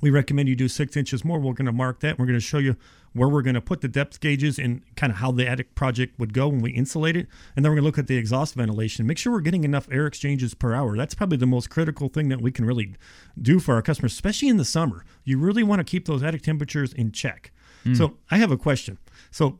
[0.00, 1.38] We recommend you do six inches more.
[1.38, 2.18] We're going to mark that.
[2.18, 2.76] We're going to show you
[3.12, 6.18] where we're going to put the depth gauges and kind of how the attic project
[6.18, 7.26] would go when we insulate it.
[7.54, 9.06] And then we're going to look at the exhaust ventilation.
[9.06, 10.96] Make sure we're getting enough air exchanges per hour.
[10.96, 12.94] That's probably the most critical thing that we can really
[13.40, 15.04] do for our customers, especially in the summer.
[15.24, 17.52] You really want to keep those attic temperatures in check.
[17.82, 17.94] Hmm.
[17.94, 18.98] So I have a question.
[19.30, 19.58] So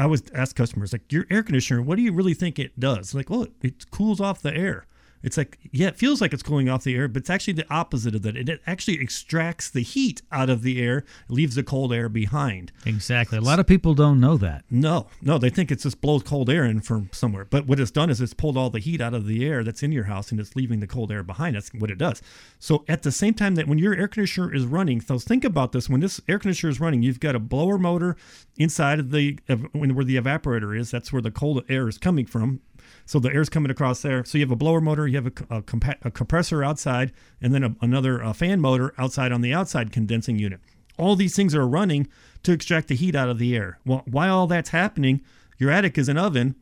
[0.00, 3.14] I always ask customers, like, your air conditioner, what do you really think it does?
[3.14, 4.86] Like, well, it cools off the air.
[5.22, 7.70] It's like, yeah, it feels like it's cooling off the air, but it's actually the
[7.72, 8.36] opposite of that.
[8.36, 12.72] It actually extracts the heat out of the air, leaves the cold air behind.
[12.86, 13.38] Exactly.
[13.38, 14.64] A lot of people don't know that.
[14.70, 17.44] No, no, they think it's just blows cold air in from somewhere.
[17.44, 19.82] But what it's done is it's pulled all the heat out of the air that's
[19.82, 21.56] in your house and it's leaving the cold air behind.
[21.56, 22.22] That's what it does.
[22.58, 25.72] So at the same time that when your air conditioner is running, so think about
[25.72, 28.16] this: when this air conditioner is running, you've got a blower motor
[28.56, 29.38] inside of the
[29.72, 30.90] when where the evaporator is.
[30.90, 32.60] That's where the cold air is coming from.
[33.06, 34.24] So the air's coming across there.
[34.24, 37.54] So you have a blower motor, you have a, a, compa- a compressor outside, and
[37.54, 40.60] then a, another uh fan motor outside on the outside condensing unit.
[40.98, 42.08] All these things are running
[42.42, 43.78] to extract the heat out of the air.
[43.84, 45.22] Well, while all that's happening,
[45.58, 46.54] your attic is an oven,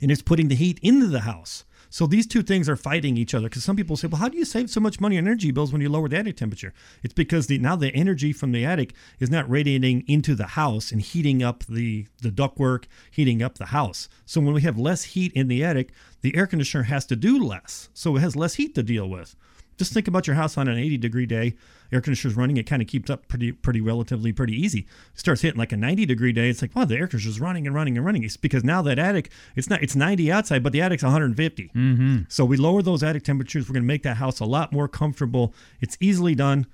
[0.00, 1.64] and it's putting the heat into the house.
[1.90, 4.38] So these two things are fighting each other because some people say, well, how do
[4.38, 6.72] you save so much money on energy bills when you lower the attic temperature?
[7.02, 10.90] It's because the, now the energy from the attic is not radiating into the house
[10.90, 14.08] and heating up the, the ductwork, heating up the house.
[14.24, 17.42] So when we have less heat in the attic, the air conditioner has to do
[17.42, 17.88] less.
[17.94, 19.36] So it has less heat to deal with.
[19.76, 21.54] Just think about your house on an 80 degree day.
[21.92, 24.80] Air conditioner's running, it kind of keeps up pretty, pretty relatively, pretty easy.
[25.14, 26.48] It starts hitting like a 90 degree day.
[26.48, 28.24] It's like, wow, the air conditioner's running and running and running.
[28.24, 31.70] It's because now that attic, it's not, it's 90 outside, but the attic's 150.
[31.74, 32.18] Mm-hmm.
[32.28, 33.68] So we lower those attic temperatures.
[33.68, 35.54] We're going to make that house a lot more comfortable.
[35.80, 36.66] It's easily done.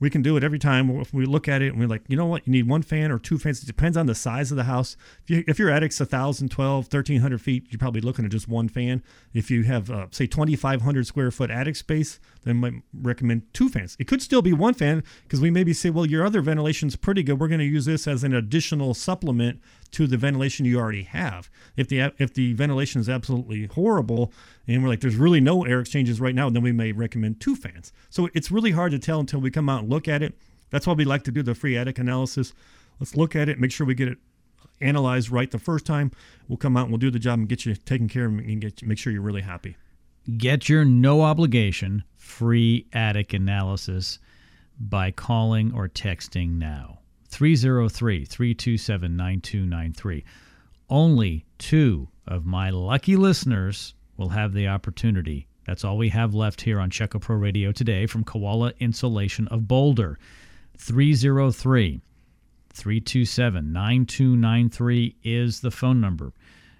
[0.00, 0.90] We can do it every time.
[1.00, 3.10] If we look at it and we're like, you know what, you need one fan
[3.10, 3.62] or two fans.
[3.62, 4.96] It depends on the size of the house.
[5.24, 8.68] If, you, if your attic's 1,000, 12, 1,300 feet, you're probably looking at just one
[8.68, 9.02] fan.
[9.34, 13.68] If you have, uh, say, 2,500 square foot attic space, then I might recommend two
[13.68, 13.96] fans.
[13.98, 17.22] It could still be one fan because we maybe say, well, your other ventilation's pretty
[17.22, 17.40] good.
[17.40, 19.60] We're going to use this as an additional supplement
[19.92, 21.50] to the ventilation you already have.
[21.76, 24.32] If the if the ventilation is absolutely horrible
[24.66, 27.56] and we're like there's really no air exchanges right now, then we may recommend two
[27.56, 27.92] fans.
[28.10, 30.34] So it's really hard to tell until we come out and look at it.
[30.70, 32.52] That's why we like to do the free attic analysis.
[33.00, 34.18] Let's look at it, make sure we get it
[34.80, 36.10] analyzed right the first time.
[36.48, 38.60] We'll come out and we'll do the job and get you taken care of and
[38.60, 39.76] get make sure you're really happy.
[40.36, 44.18] Get your no obligation free attic analysis
[44.78, 46.97] by calling or texting now.
[47.28, 50.24] 303 327 9293.
[50.90, 55.46] Only two of my lucky listeners will have the opportunity.
[55.66, 59.68] That's all we have left here on Checka Pro Radio today from Koala Insulation of
[59.68, 60.18] Boulder.
[60.78, 62.00] 303
[62.72, 66.32] 327 9293 is the phone number.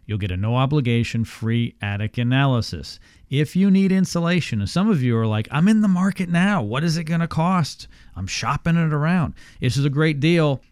[0.07, 2.99] You'll get a no obligation free attic analysis.
[3.31, 6.63] If you need insulation, and some of you are like, I'm in the market now.
[6.63, 7.87] What is it going to cost?
[8.17, 9.35] I'm shopping it around.
[9.61, 10.63] This is a great deal.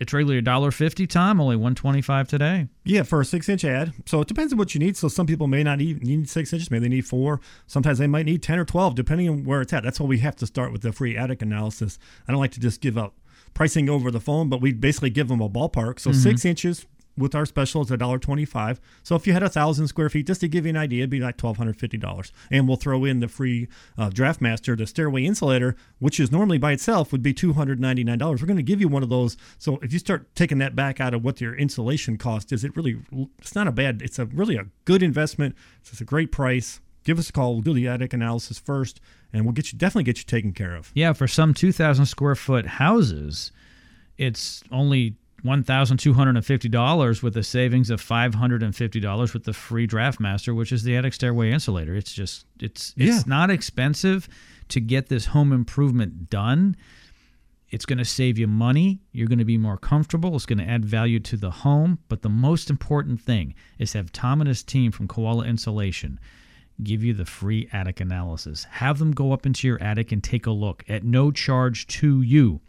[0.00, 2.68] It's regularly $1.50 Tom, only 125 today.
[2.84, 3.92] Yeah, for a six inch ad.
[4.06, 4.96] So it depends on what you need.
[4.96, 7.40] So some people may not even need six inches, maybe they need four.
[7.66, 9.82] Sometimes they might need 10 or 12, depending on where it's at.
[9.82, 11.98] That's why we have to start with the free attic analysis.
[12.26, 13.14] I don't like to just give out
[13.54, 15.98] pricing over the phone, but we basically give them a ballpark.
[15.98, 16.20] So mm-hmm.
[16.20, 16.86] six inches
[17.18, 18.78] with our special is $1.25.
[19.02, 21.10] So if you had a thousand square feet, just to give you an idea, it'd
[21.10, 22.32] be like $1,250.
[22.50, 26.58] And we'll throw in the free uh, Draft Master, the stairway insulator, which is normally
[26.58, 28.20] by itself would be $299.
[28.20, 29.36] We're going to give you one of those.
[29.58, 32.76] So if you start taking that back out of what your insulation cost is, it
[32.76, 32.98] really,
[33.38, 35.54] it's not a bad, it's a really a good investment.
[35.80, 36.80] It's a great price.
[37.04, 37.54] Give us a call.
[37.54, 39.00] We'll do the attic analysis first,
[39.32, 40.90] and we'll get you definitely get you taken care of.
[40.94, 43.50] Yeah, for some 2,000 square foot houses,
[44.18, 45.14] it's only
[45.44, 51.14] $1,250 with a savings of $550 with the free Draft Master, which is the attic
[51.14, 51.94] stairway insulator.
[51.94, 53.22] It's just, it's, it's Yeah.
[53.26, 54.28] not expensive
[54.68, 56.76] to get this home improvement done.
[57.70, 59.00] It's going to save you money.
[59.12, 60.34] You're going to be more comfortable.
[60.34, 61.98] It's going to add value to the home.
[62.08, 66.18] But the most important thing is have Tom and his team from Koala Insulation
[66.82, 68.64] give you the free attic analysis.
[68.70, 72.22] Have them go up into your attic and take a look at no charge to
[72.22, 72.60] you.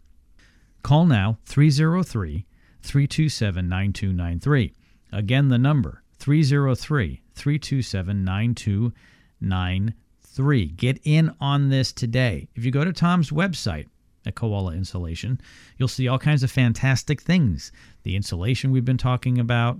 [0.83, 2.45] Call now 303
[2.81, 4.73] 327 9293.
[5.11, 10.67] Again, the number 303 327 9293.
[10.67, 12.47] Get in on this today.
[12.55, 13.87] If you go to Tom's website
[14.25, 15.39] at Koala Insulation,
[15.77, 17.71] you'll see all kinds of fantastic things.
[18.03, 19.79] The insulation we've been talking about,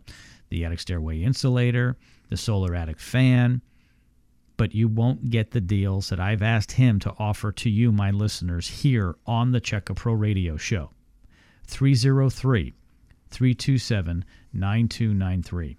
[0.49, 1.95] the attic stairway insulator,
[2.29, 3.61] the solar attic fan,
[4.57, 8.11] but you won't get the deals that I've asked him to offer to you, my
[8.11, 10.91] listeners, here on the Checka Pro Radio Show.
[11.67, 12.73] 303
[13.31, 15.77] 327 9293.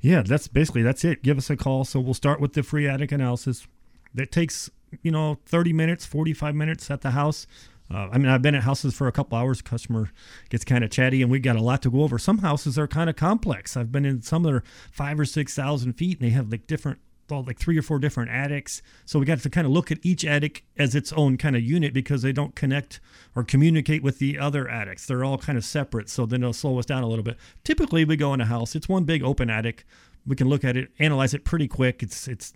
[0.00, 1.22] Yeah, that's basically that's it.
[1.22, 1.84] Give us a call.
[1.84, 3.66] So we'll start with the free attic analysis.
[4.14, 4.70] That takes
[5.02, 7.46] you know 30 minutes, 45 minutes at the house.
[7.92, 9.62] Uh, I mean, I've been at houses for a couple hours.
[9.62, 10.10] Customer
[10.48, 12.18] gets kind of chatty, and we got a lot to go over.
[12.18, 13.76] Some houses are kind of complex.
[13.76, 14.62] I've been in some that are
[14.92, 18.30] five or six thousand feet, and they have like different, like three or four different
[18.30, 18.82] attics.
[19.04, 21.62] So we got to kind of look at each attic as its own kind of
[21.62, 23.00] unit because they don't connect
[23.34, 25.06] or communicate with the other attics.
[25.06, 26.08] They're all kind of separate.
[26.08, 27.36] So then it'll slow us down a little bit.
[27.64, 28.74] Typically, we go in a house.
[28.74, 29.84] It's one big open attic.
[30.26, 32.02] We can look at it, analyze it pretty quick.
[32.02, 32.52] It's it's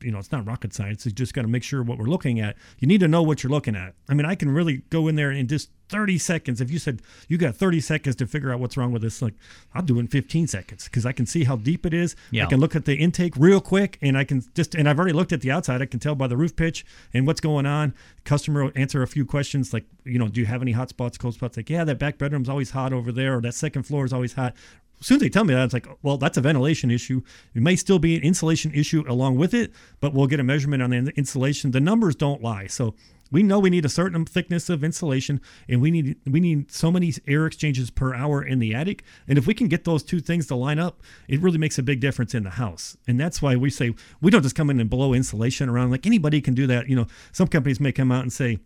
[0.00, 1.06] you know, it's not rocket science.
[1.06, 2.56] You just got to make sure what we're looking at.
[2.78, 3.94] You need to know what you're looking at.
[4.08, 6.60] I mean, I can really go in there in just 30 seconds.
[6.60, 9.34] If you said you got 30 seconds to figure out what's wrong with this, like
[9.74, 12.16] I'll do it in 15 seconds because I can see how deep it is.
[12.30, 12.44] Yeah.
[12.44, 15.14] I can look at the intake real quick, and I can just and I've already
[15.14, 15.80] looked at the outside.
[15.80, 16.84] I can tell by the roof pitch
[17.14, 17.94] and what's going on.
[18.24, 21.16] Customer will answer a few questions like, you know, do you have any hot spots,
[21.16, 21.56] cold spots?
[21.56, 24.34] Like, yeah, that back bedroom's always hot over there, or that second floor is always
[24.34, 24.54] hot
[25.00, 27.22] as soon as they tell me that, it's like, well, that's a ventilation issue.
[27.54, 30.82] It may still be an insulation issue along with it, but we'll get a measurement
[30.82, 31.70] on the insulation.
[31.72, 32.66] The numbers don't lie.
[32.66, 32.94] So
[33.30, 36.90] we know we need a certain thickness of insulation and we need we need so
[36.92, 39.02] many air exchanges per hour in the attic.
[39.28, 41.82] And if we can get those two things to line up, it really makes a
[41.82, 42.96] big difference in the house.
[43.06, 46.06] And that's why we say we don't just come in and blow insulation around like
[46.06, 46.88] anybody can do that.
[46.88, 48.58] You know, some companies may come out and say,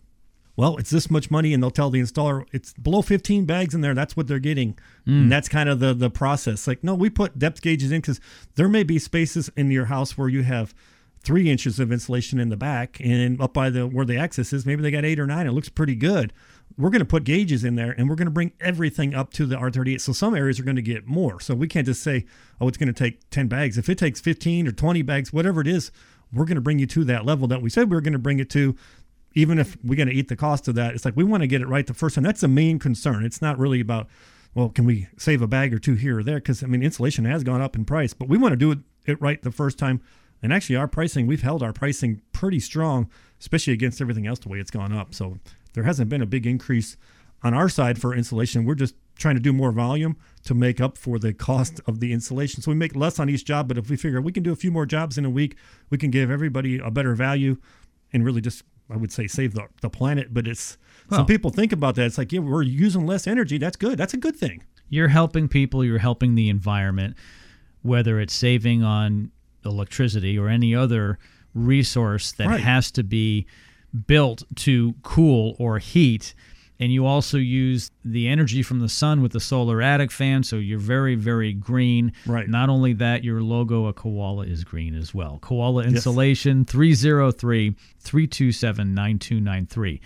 [0.60, 3.80] well, it's this much money, and they'll tell the installer it's below 15 bags in
[3.80, 3.94] there.
[3.94, 5.30] That's what they're getting, and mm.
[5.30, 6.66] that's kind of the the process.
[6.66, 8.20] Like, no, we put depth gauges in because
[8.56, 10.74] there may be spaces in your house where you have
[11.22, 14.66] three inches of insulation in the back, and up by the where the access is,
[14.66, 15.46] maybe they got eight or nine.
[15.46, 16.30] It looks pretty good.
[16.76, 19.46] We're going to put gauges in there, and we're going to bring everything up to
[19.46, 19.98] the R38.
[20.02, 21.40] So some areas are going to get more.
[21.40, 22.26] So we can't just say,
[22.60, 23.78] oh, it's going to take 10 bags.
[23.78, 25.90] If it takes 15 or 20 bags, whatever it is,
[26.32, 28.18] we're going to bring you to that level that we said we were going to
[28.18, 28.76] bring it to
[29.34, 31.46] even if we're going to eat the cost of that, it's like we want to
[31.46, 32.24] get it right the first time.
[32.24, 33.24] That's the main concern.
[33.24, 34.08] It's not really about,
[34.54, 36.36] well, can we save a bag or two here or there?
[36.36, 38.78] Because I mean, insulation has gone up in price, but we want to do it,
[39.06, 40.00] it right the first time.
[40.42, 43.10] And actually, our pricing, we've held our pricing pretty strong,
[43.40, 45.14] especially against everything else the way it's gone up.
[45.14, 45.38] So
[45.74, 46.96] there hasn't been a big increase
[47.42, 48.64] on our side for insulation.
[48.64, 52.12] We're just trying to do more volume to make up for the cost of the
[52.12, 52.62] insulation.
[52.62, 54.56] So we make less on each job, but if we figure we can do a
[54.56, 55.56] few more jobs in a week,
[55.90, 57.58] we can give everybody a better value
[58.12, 60.32] and really just I would say save the, the planet.
[60.34, 60.76] But it's
[61.10, 62.06] Well- some people think about that.
[62.06, 63.58] It's like, yeah, we're using less energy.
[63.58, 63.96] That's good.
[63.98, 64.62] That's a good thing.
[64.88, 67.14] You're helping people, you're helping the environment,
[67.82, 69.30] whether it's saving on
[69.64, 71.18] electricity or any other
[71.54, 72.60] resource that Right.
[72.60, 73.46] has to be
[74.06, 76.34] built to cool or heat.
[76.80, 80.56] And you also use the energy from the sun with the solar attic fan, so
[80.56, 82.12] you're very, very green.
[82.24, 82.48] Right.
[82.48, 85.38] Not only that, your logo, a koala, is green as well.
[85.42, 90.00] Koala Insulation, 303 327 9293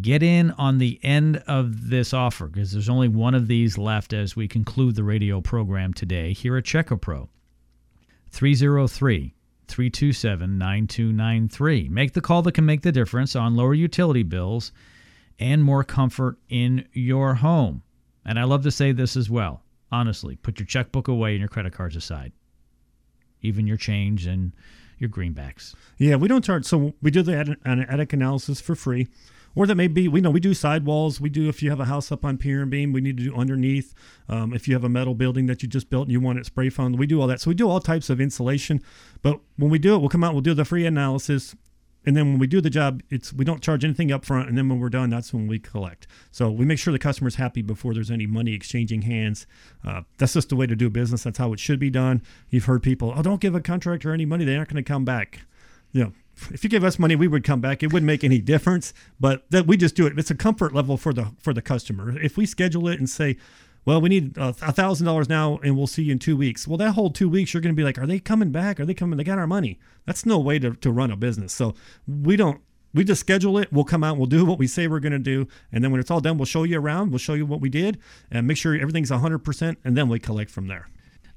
[0.00, 4.12] get in on the end of this offer because there's only one of these left
[4.12, 7.28] as we conclude the radio program today here at Checka Pro.
[8.30, 9.34] 303
[9.68, 11.88] 327 9293.
[11.88, 14.72] Make the call that can make the difference on lower utility bills
[15.42, 17.82] and more comfort in your home.
[18.24, 19.64] And I love to say this as well.
[19.90, 22.32] Honestly, put your checkbook away and your credit cards aside,
[23.40, 24.52] even your change and
[24.98, 25.74] your greenbacks.
[25.98, 26.64] Yeah, we don't charge.
[26.64, 29.08] So we do the an attic analysis for free,
[29.56, 30.06] or that may be.
[30.06, 31.20] We know we do sidewalls.
[31.20, 33.24] We do if you have a house up on pier and beam, we need to
[33.24, 33.94] do underneath.
[34.28, 36.46] Um, if you have a metal building that you just built and you want it
[36.46, 37.40] spray foamed, we do all that.
[37.40, 38.80] So we do all types of insulation.
[39.22, 40.34] But when we do it, we'll come out.
[40.34, 41.56] We'll do the free analysis.
[42.04, 44.58] And then when we do the job, it's we don't charge anything up front, and
[44.58, 46.06] then when we're done, that's when we collect.
[46.30, 49.46] So we make sure the customer's happy before there's any money exchanging hands.
[49.86, 51.22] Uh, that's just the way to do business.
[51.22, 52.22] That's how it should be done.
[52.50, 55.04] You've heard people, oh, don't give a contractor any money; they aren't going to come
[55.04, 55.40] back.
[55.92, 56.12] You know,
[56.50, 57.82] if you give us money, we would come back.
[57.82, 60.18] It wouldn't make any difference, but that we just do it.
[60.18, 62.18] It's a comfort level for the for the customer.
[62.18, 63.36] If we schedule it and say,
[63.84, 66.68] well, we need uh, a thousand dollars now, and we'll see you in two weeks.
[66.68, 68.78] Well, that whole two weeks, you're going to be like, are they coming back?
[68.78, 69.16] Are they coming?
[69.16, 69.78] They got our money.
[70.06, 71.52] That's no way to, to run a business.
[71.52, 71.74] So
[72.06, 72.60] we don't.
[72.94, 73.72] We just schedule it.
[73.72, 74.18] We'll come out.
[74.18, 76.36] We'll do what we say we're going to do, and then when it's all done,
[76.36, 77.10] we'll show you around.
[77.10, 77.98] We'll show you what we did,
[78.30, 80.88] and make sure everything's 100 percent, and then we collect from there.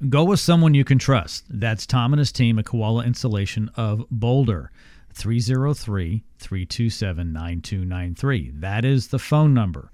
[0.10, 1.46] Go with someone you can trust.
[1.50, 4.70] That's Tom and his team at Koala Insulation of Boulder.
[5.14, 8.52] 303 327 9293.
[8.56, 9.90] That is the phone number.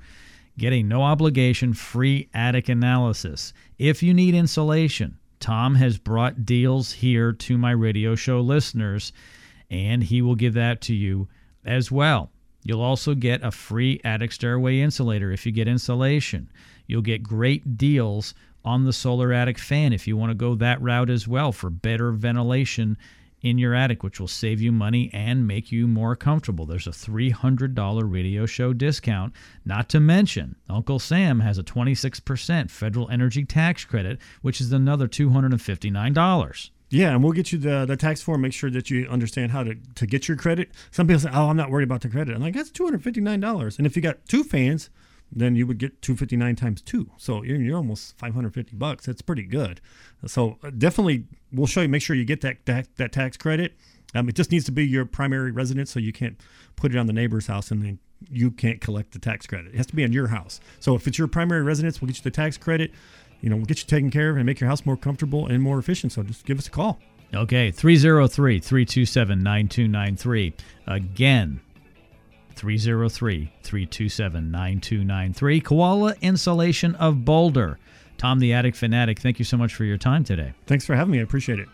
[0.57, 3.53] Get a no obligation free attic analysis.
[3.77, 9.11] If you need insulation, Tom has brought deals here to my radio show listeners,
[9.69, 11.27] and he will give that to you
[11.65, 12.31] as well.
[12.63, 16.51] You'll also get a free attic stairway insulator if you get insulation.
[16.85, 20.81] You'll get great deals on the solar attic fan if you want to go that
[20.81, 22.97] route as well for better ventilation
[23.41, 26.65] in your attic, which will save you money and make you more comfortable.
[26.65, 29.33] There's a $300 radio show discount.
[29.65, 35.07] Not to mention, Uncle Sam has a 26% federal energy tax credit, which is another
[35.07, 36.69] $259.
[36.89, 38.41] Yeah, and we'll get you the, the tax form.
[38.41, 40.71] Make sure that you understand how to, to get your credit.
[40.91, 43.01] Some people say, "Oh, I'm not worried about the credit." I'm like, "That's two hundred
[43.01, 44.89] fifty nine dollars." And if you got two fans,
[45.31, 47.09] then you would get two fifty nine times two.
[47.17, 49.05] So you're, you're almost five hundred fifty bucks.
[49.05, 49.81] That's pretty good.
[50.25, 51.89] So uh, definitely, we'll show you.
[51.89, 53.73] Make sure you get that that, that tax credit.
[54.13, 56.37] Um, it just needs to be your primary residence, so you can't
[56.75, 59.73] put it on the neighbor's house and then you can't collect the tax credit.
[59.73, 60.59] It has to be on your house.
[60.79, 62.91] So if it's your primary residence, we'll get you the tax credit.
[63.39, 65.63] You know, we'll get you taken care of and make your house more comfortable and
[65.63, 66.11] more efficient.
[66.11, 66.99] So just give us a call.
[67.33, 70.53] Okay, 303 327 9293.
[70.87, 71.61] Again,
[72.55, 75.61] 303 327 9293.
[75.61, 77.79] Koala Insulation of Boulder.
[78.17, 80.53] Tom the Attic Fanatic, thank you so much for your time today.
[80.67, 81.19] Thanks for having me.
[81.19, 81.67] I appreciate it.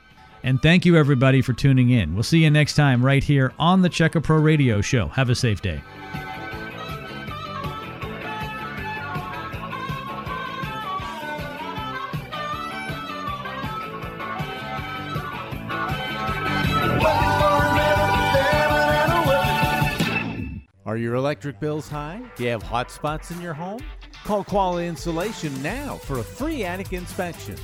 [0.43, 2.13] And thank you, everybody, for tuning in.
[2.13, 5.07] We'll see you next time right here on the Checka Pro Radio Show.
[5.07, 5.81] Have a safe day.
[20.97, 22.19] Are your electric bills high?
[22.35, 23.81] Do you have hot spots in your home?
[24.23, 27.55] Call Koala Insulation now for a free attic inspection.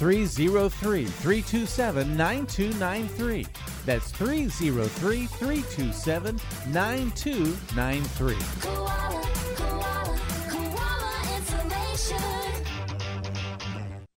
[0.00, 3.46] 303 327 9293.
[3.86, 6.40] That's 303 327
[6.72, 8.34] 9293.
[8.62, 10.18] Koala, koala,
[10.48, 12.64] koala insulation.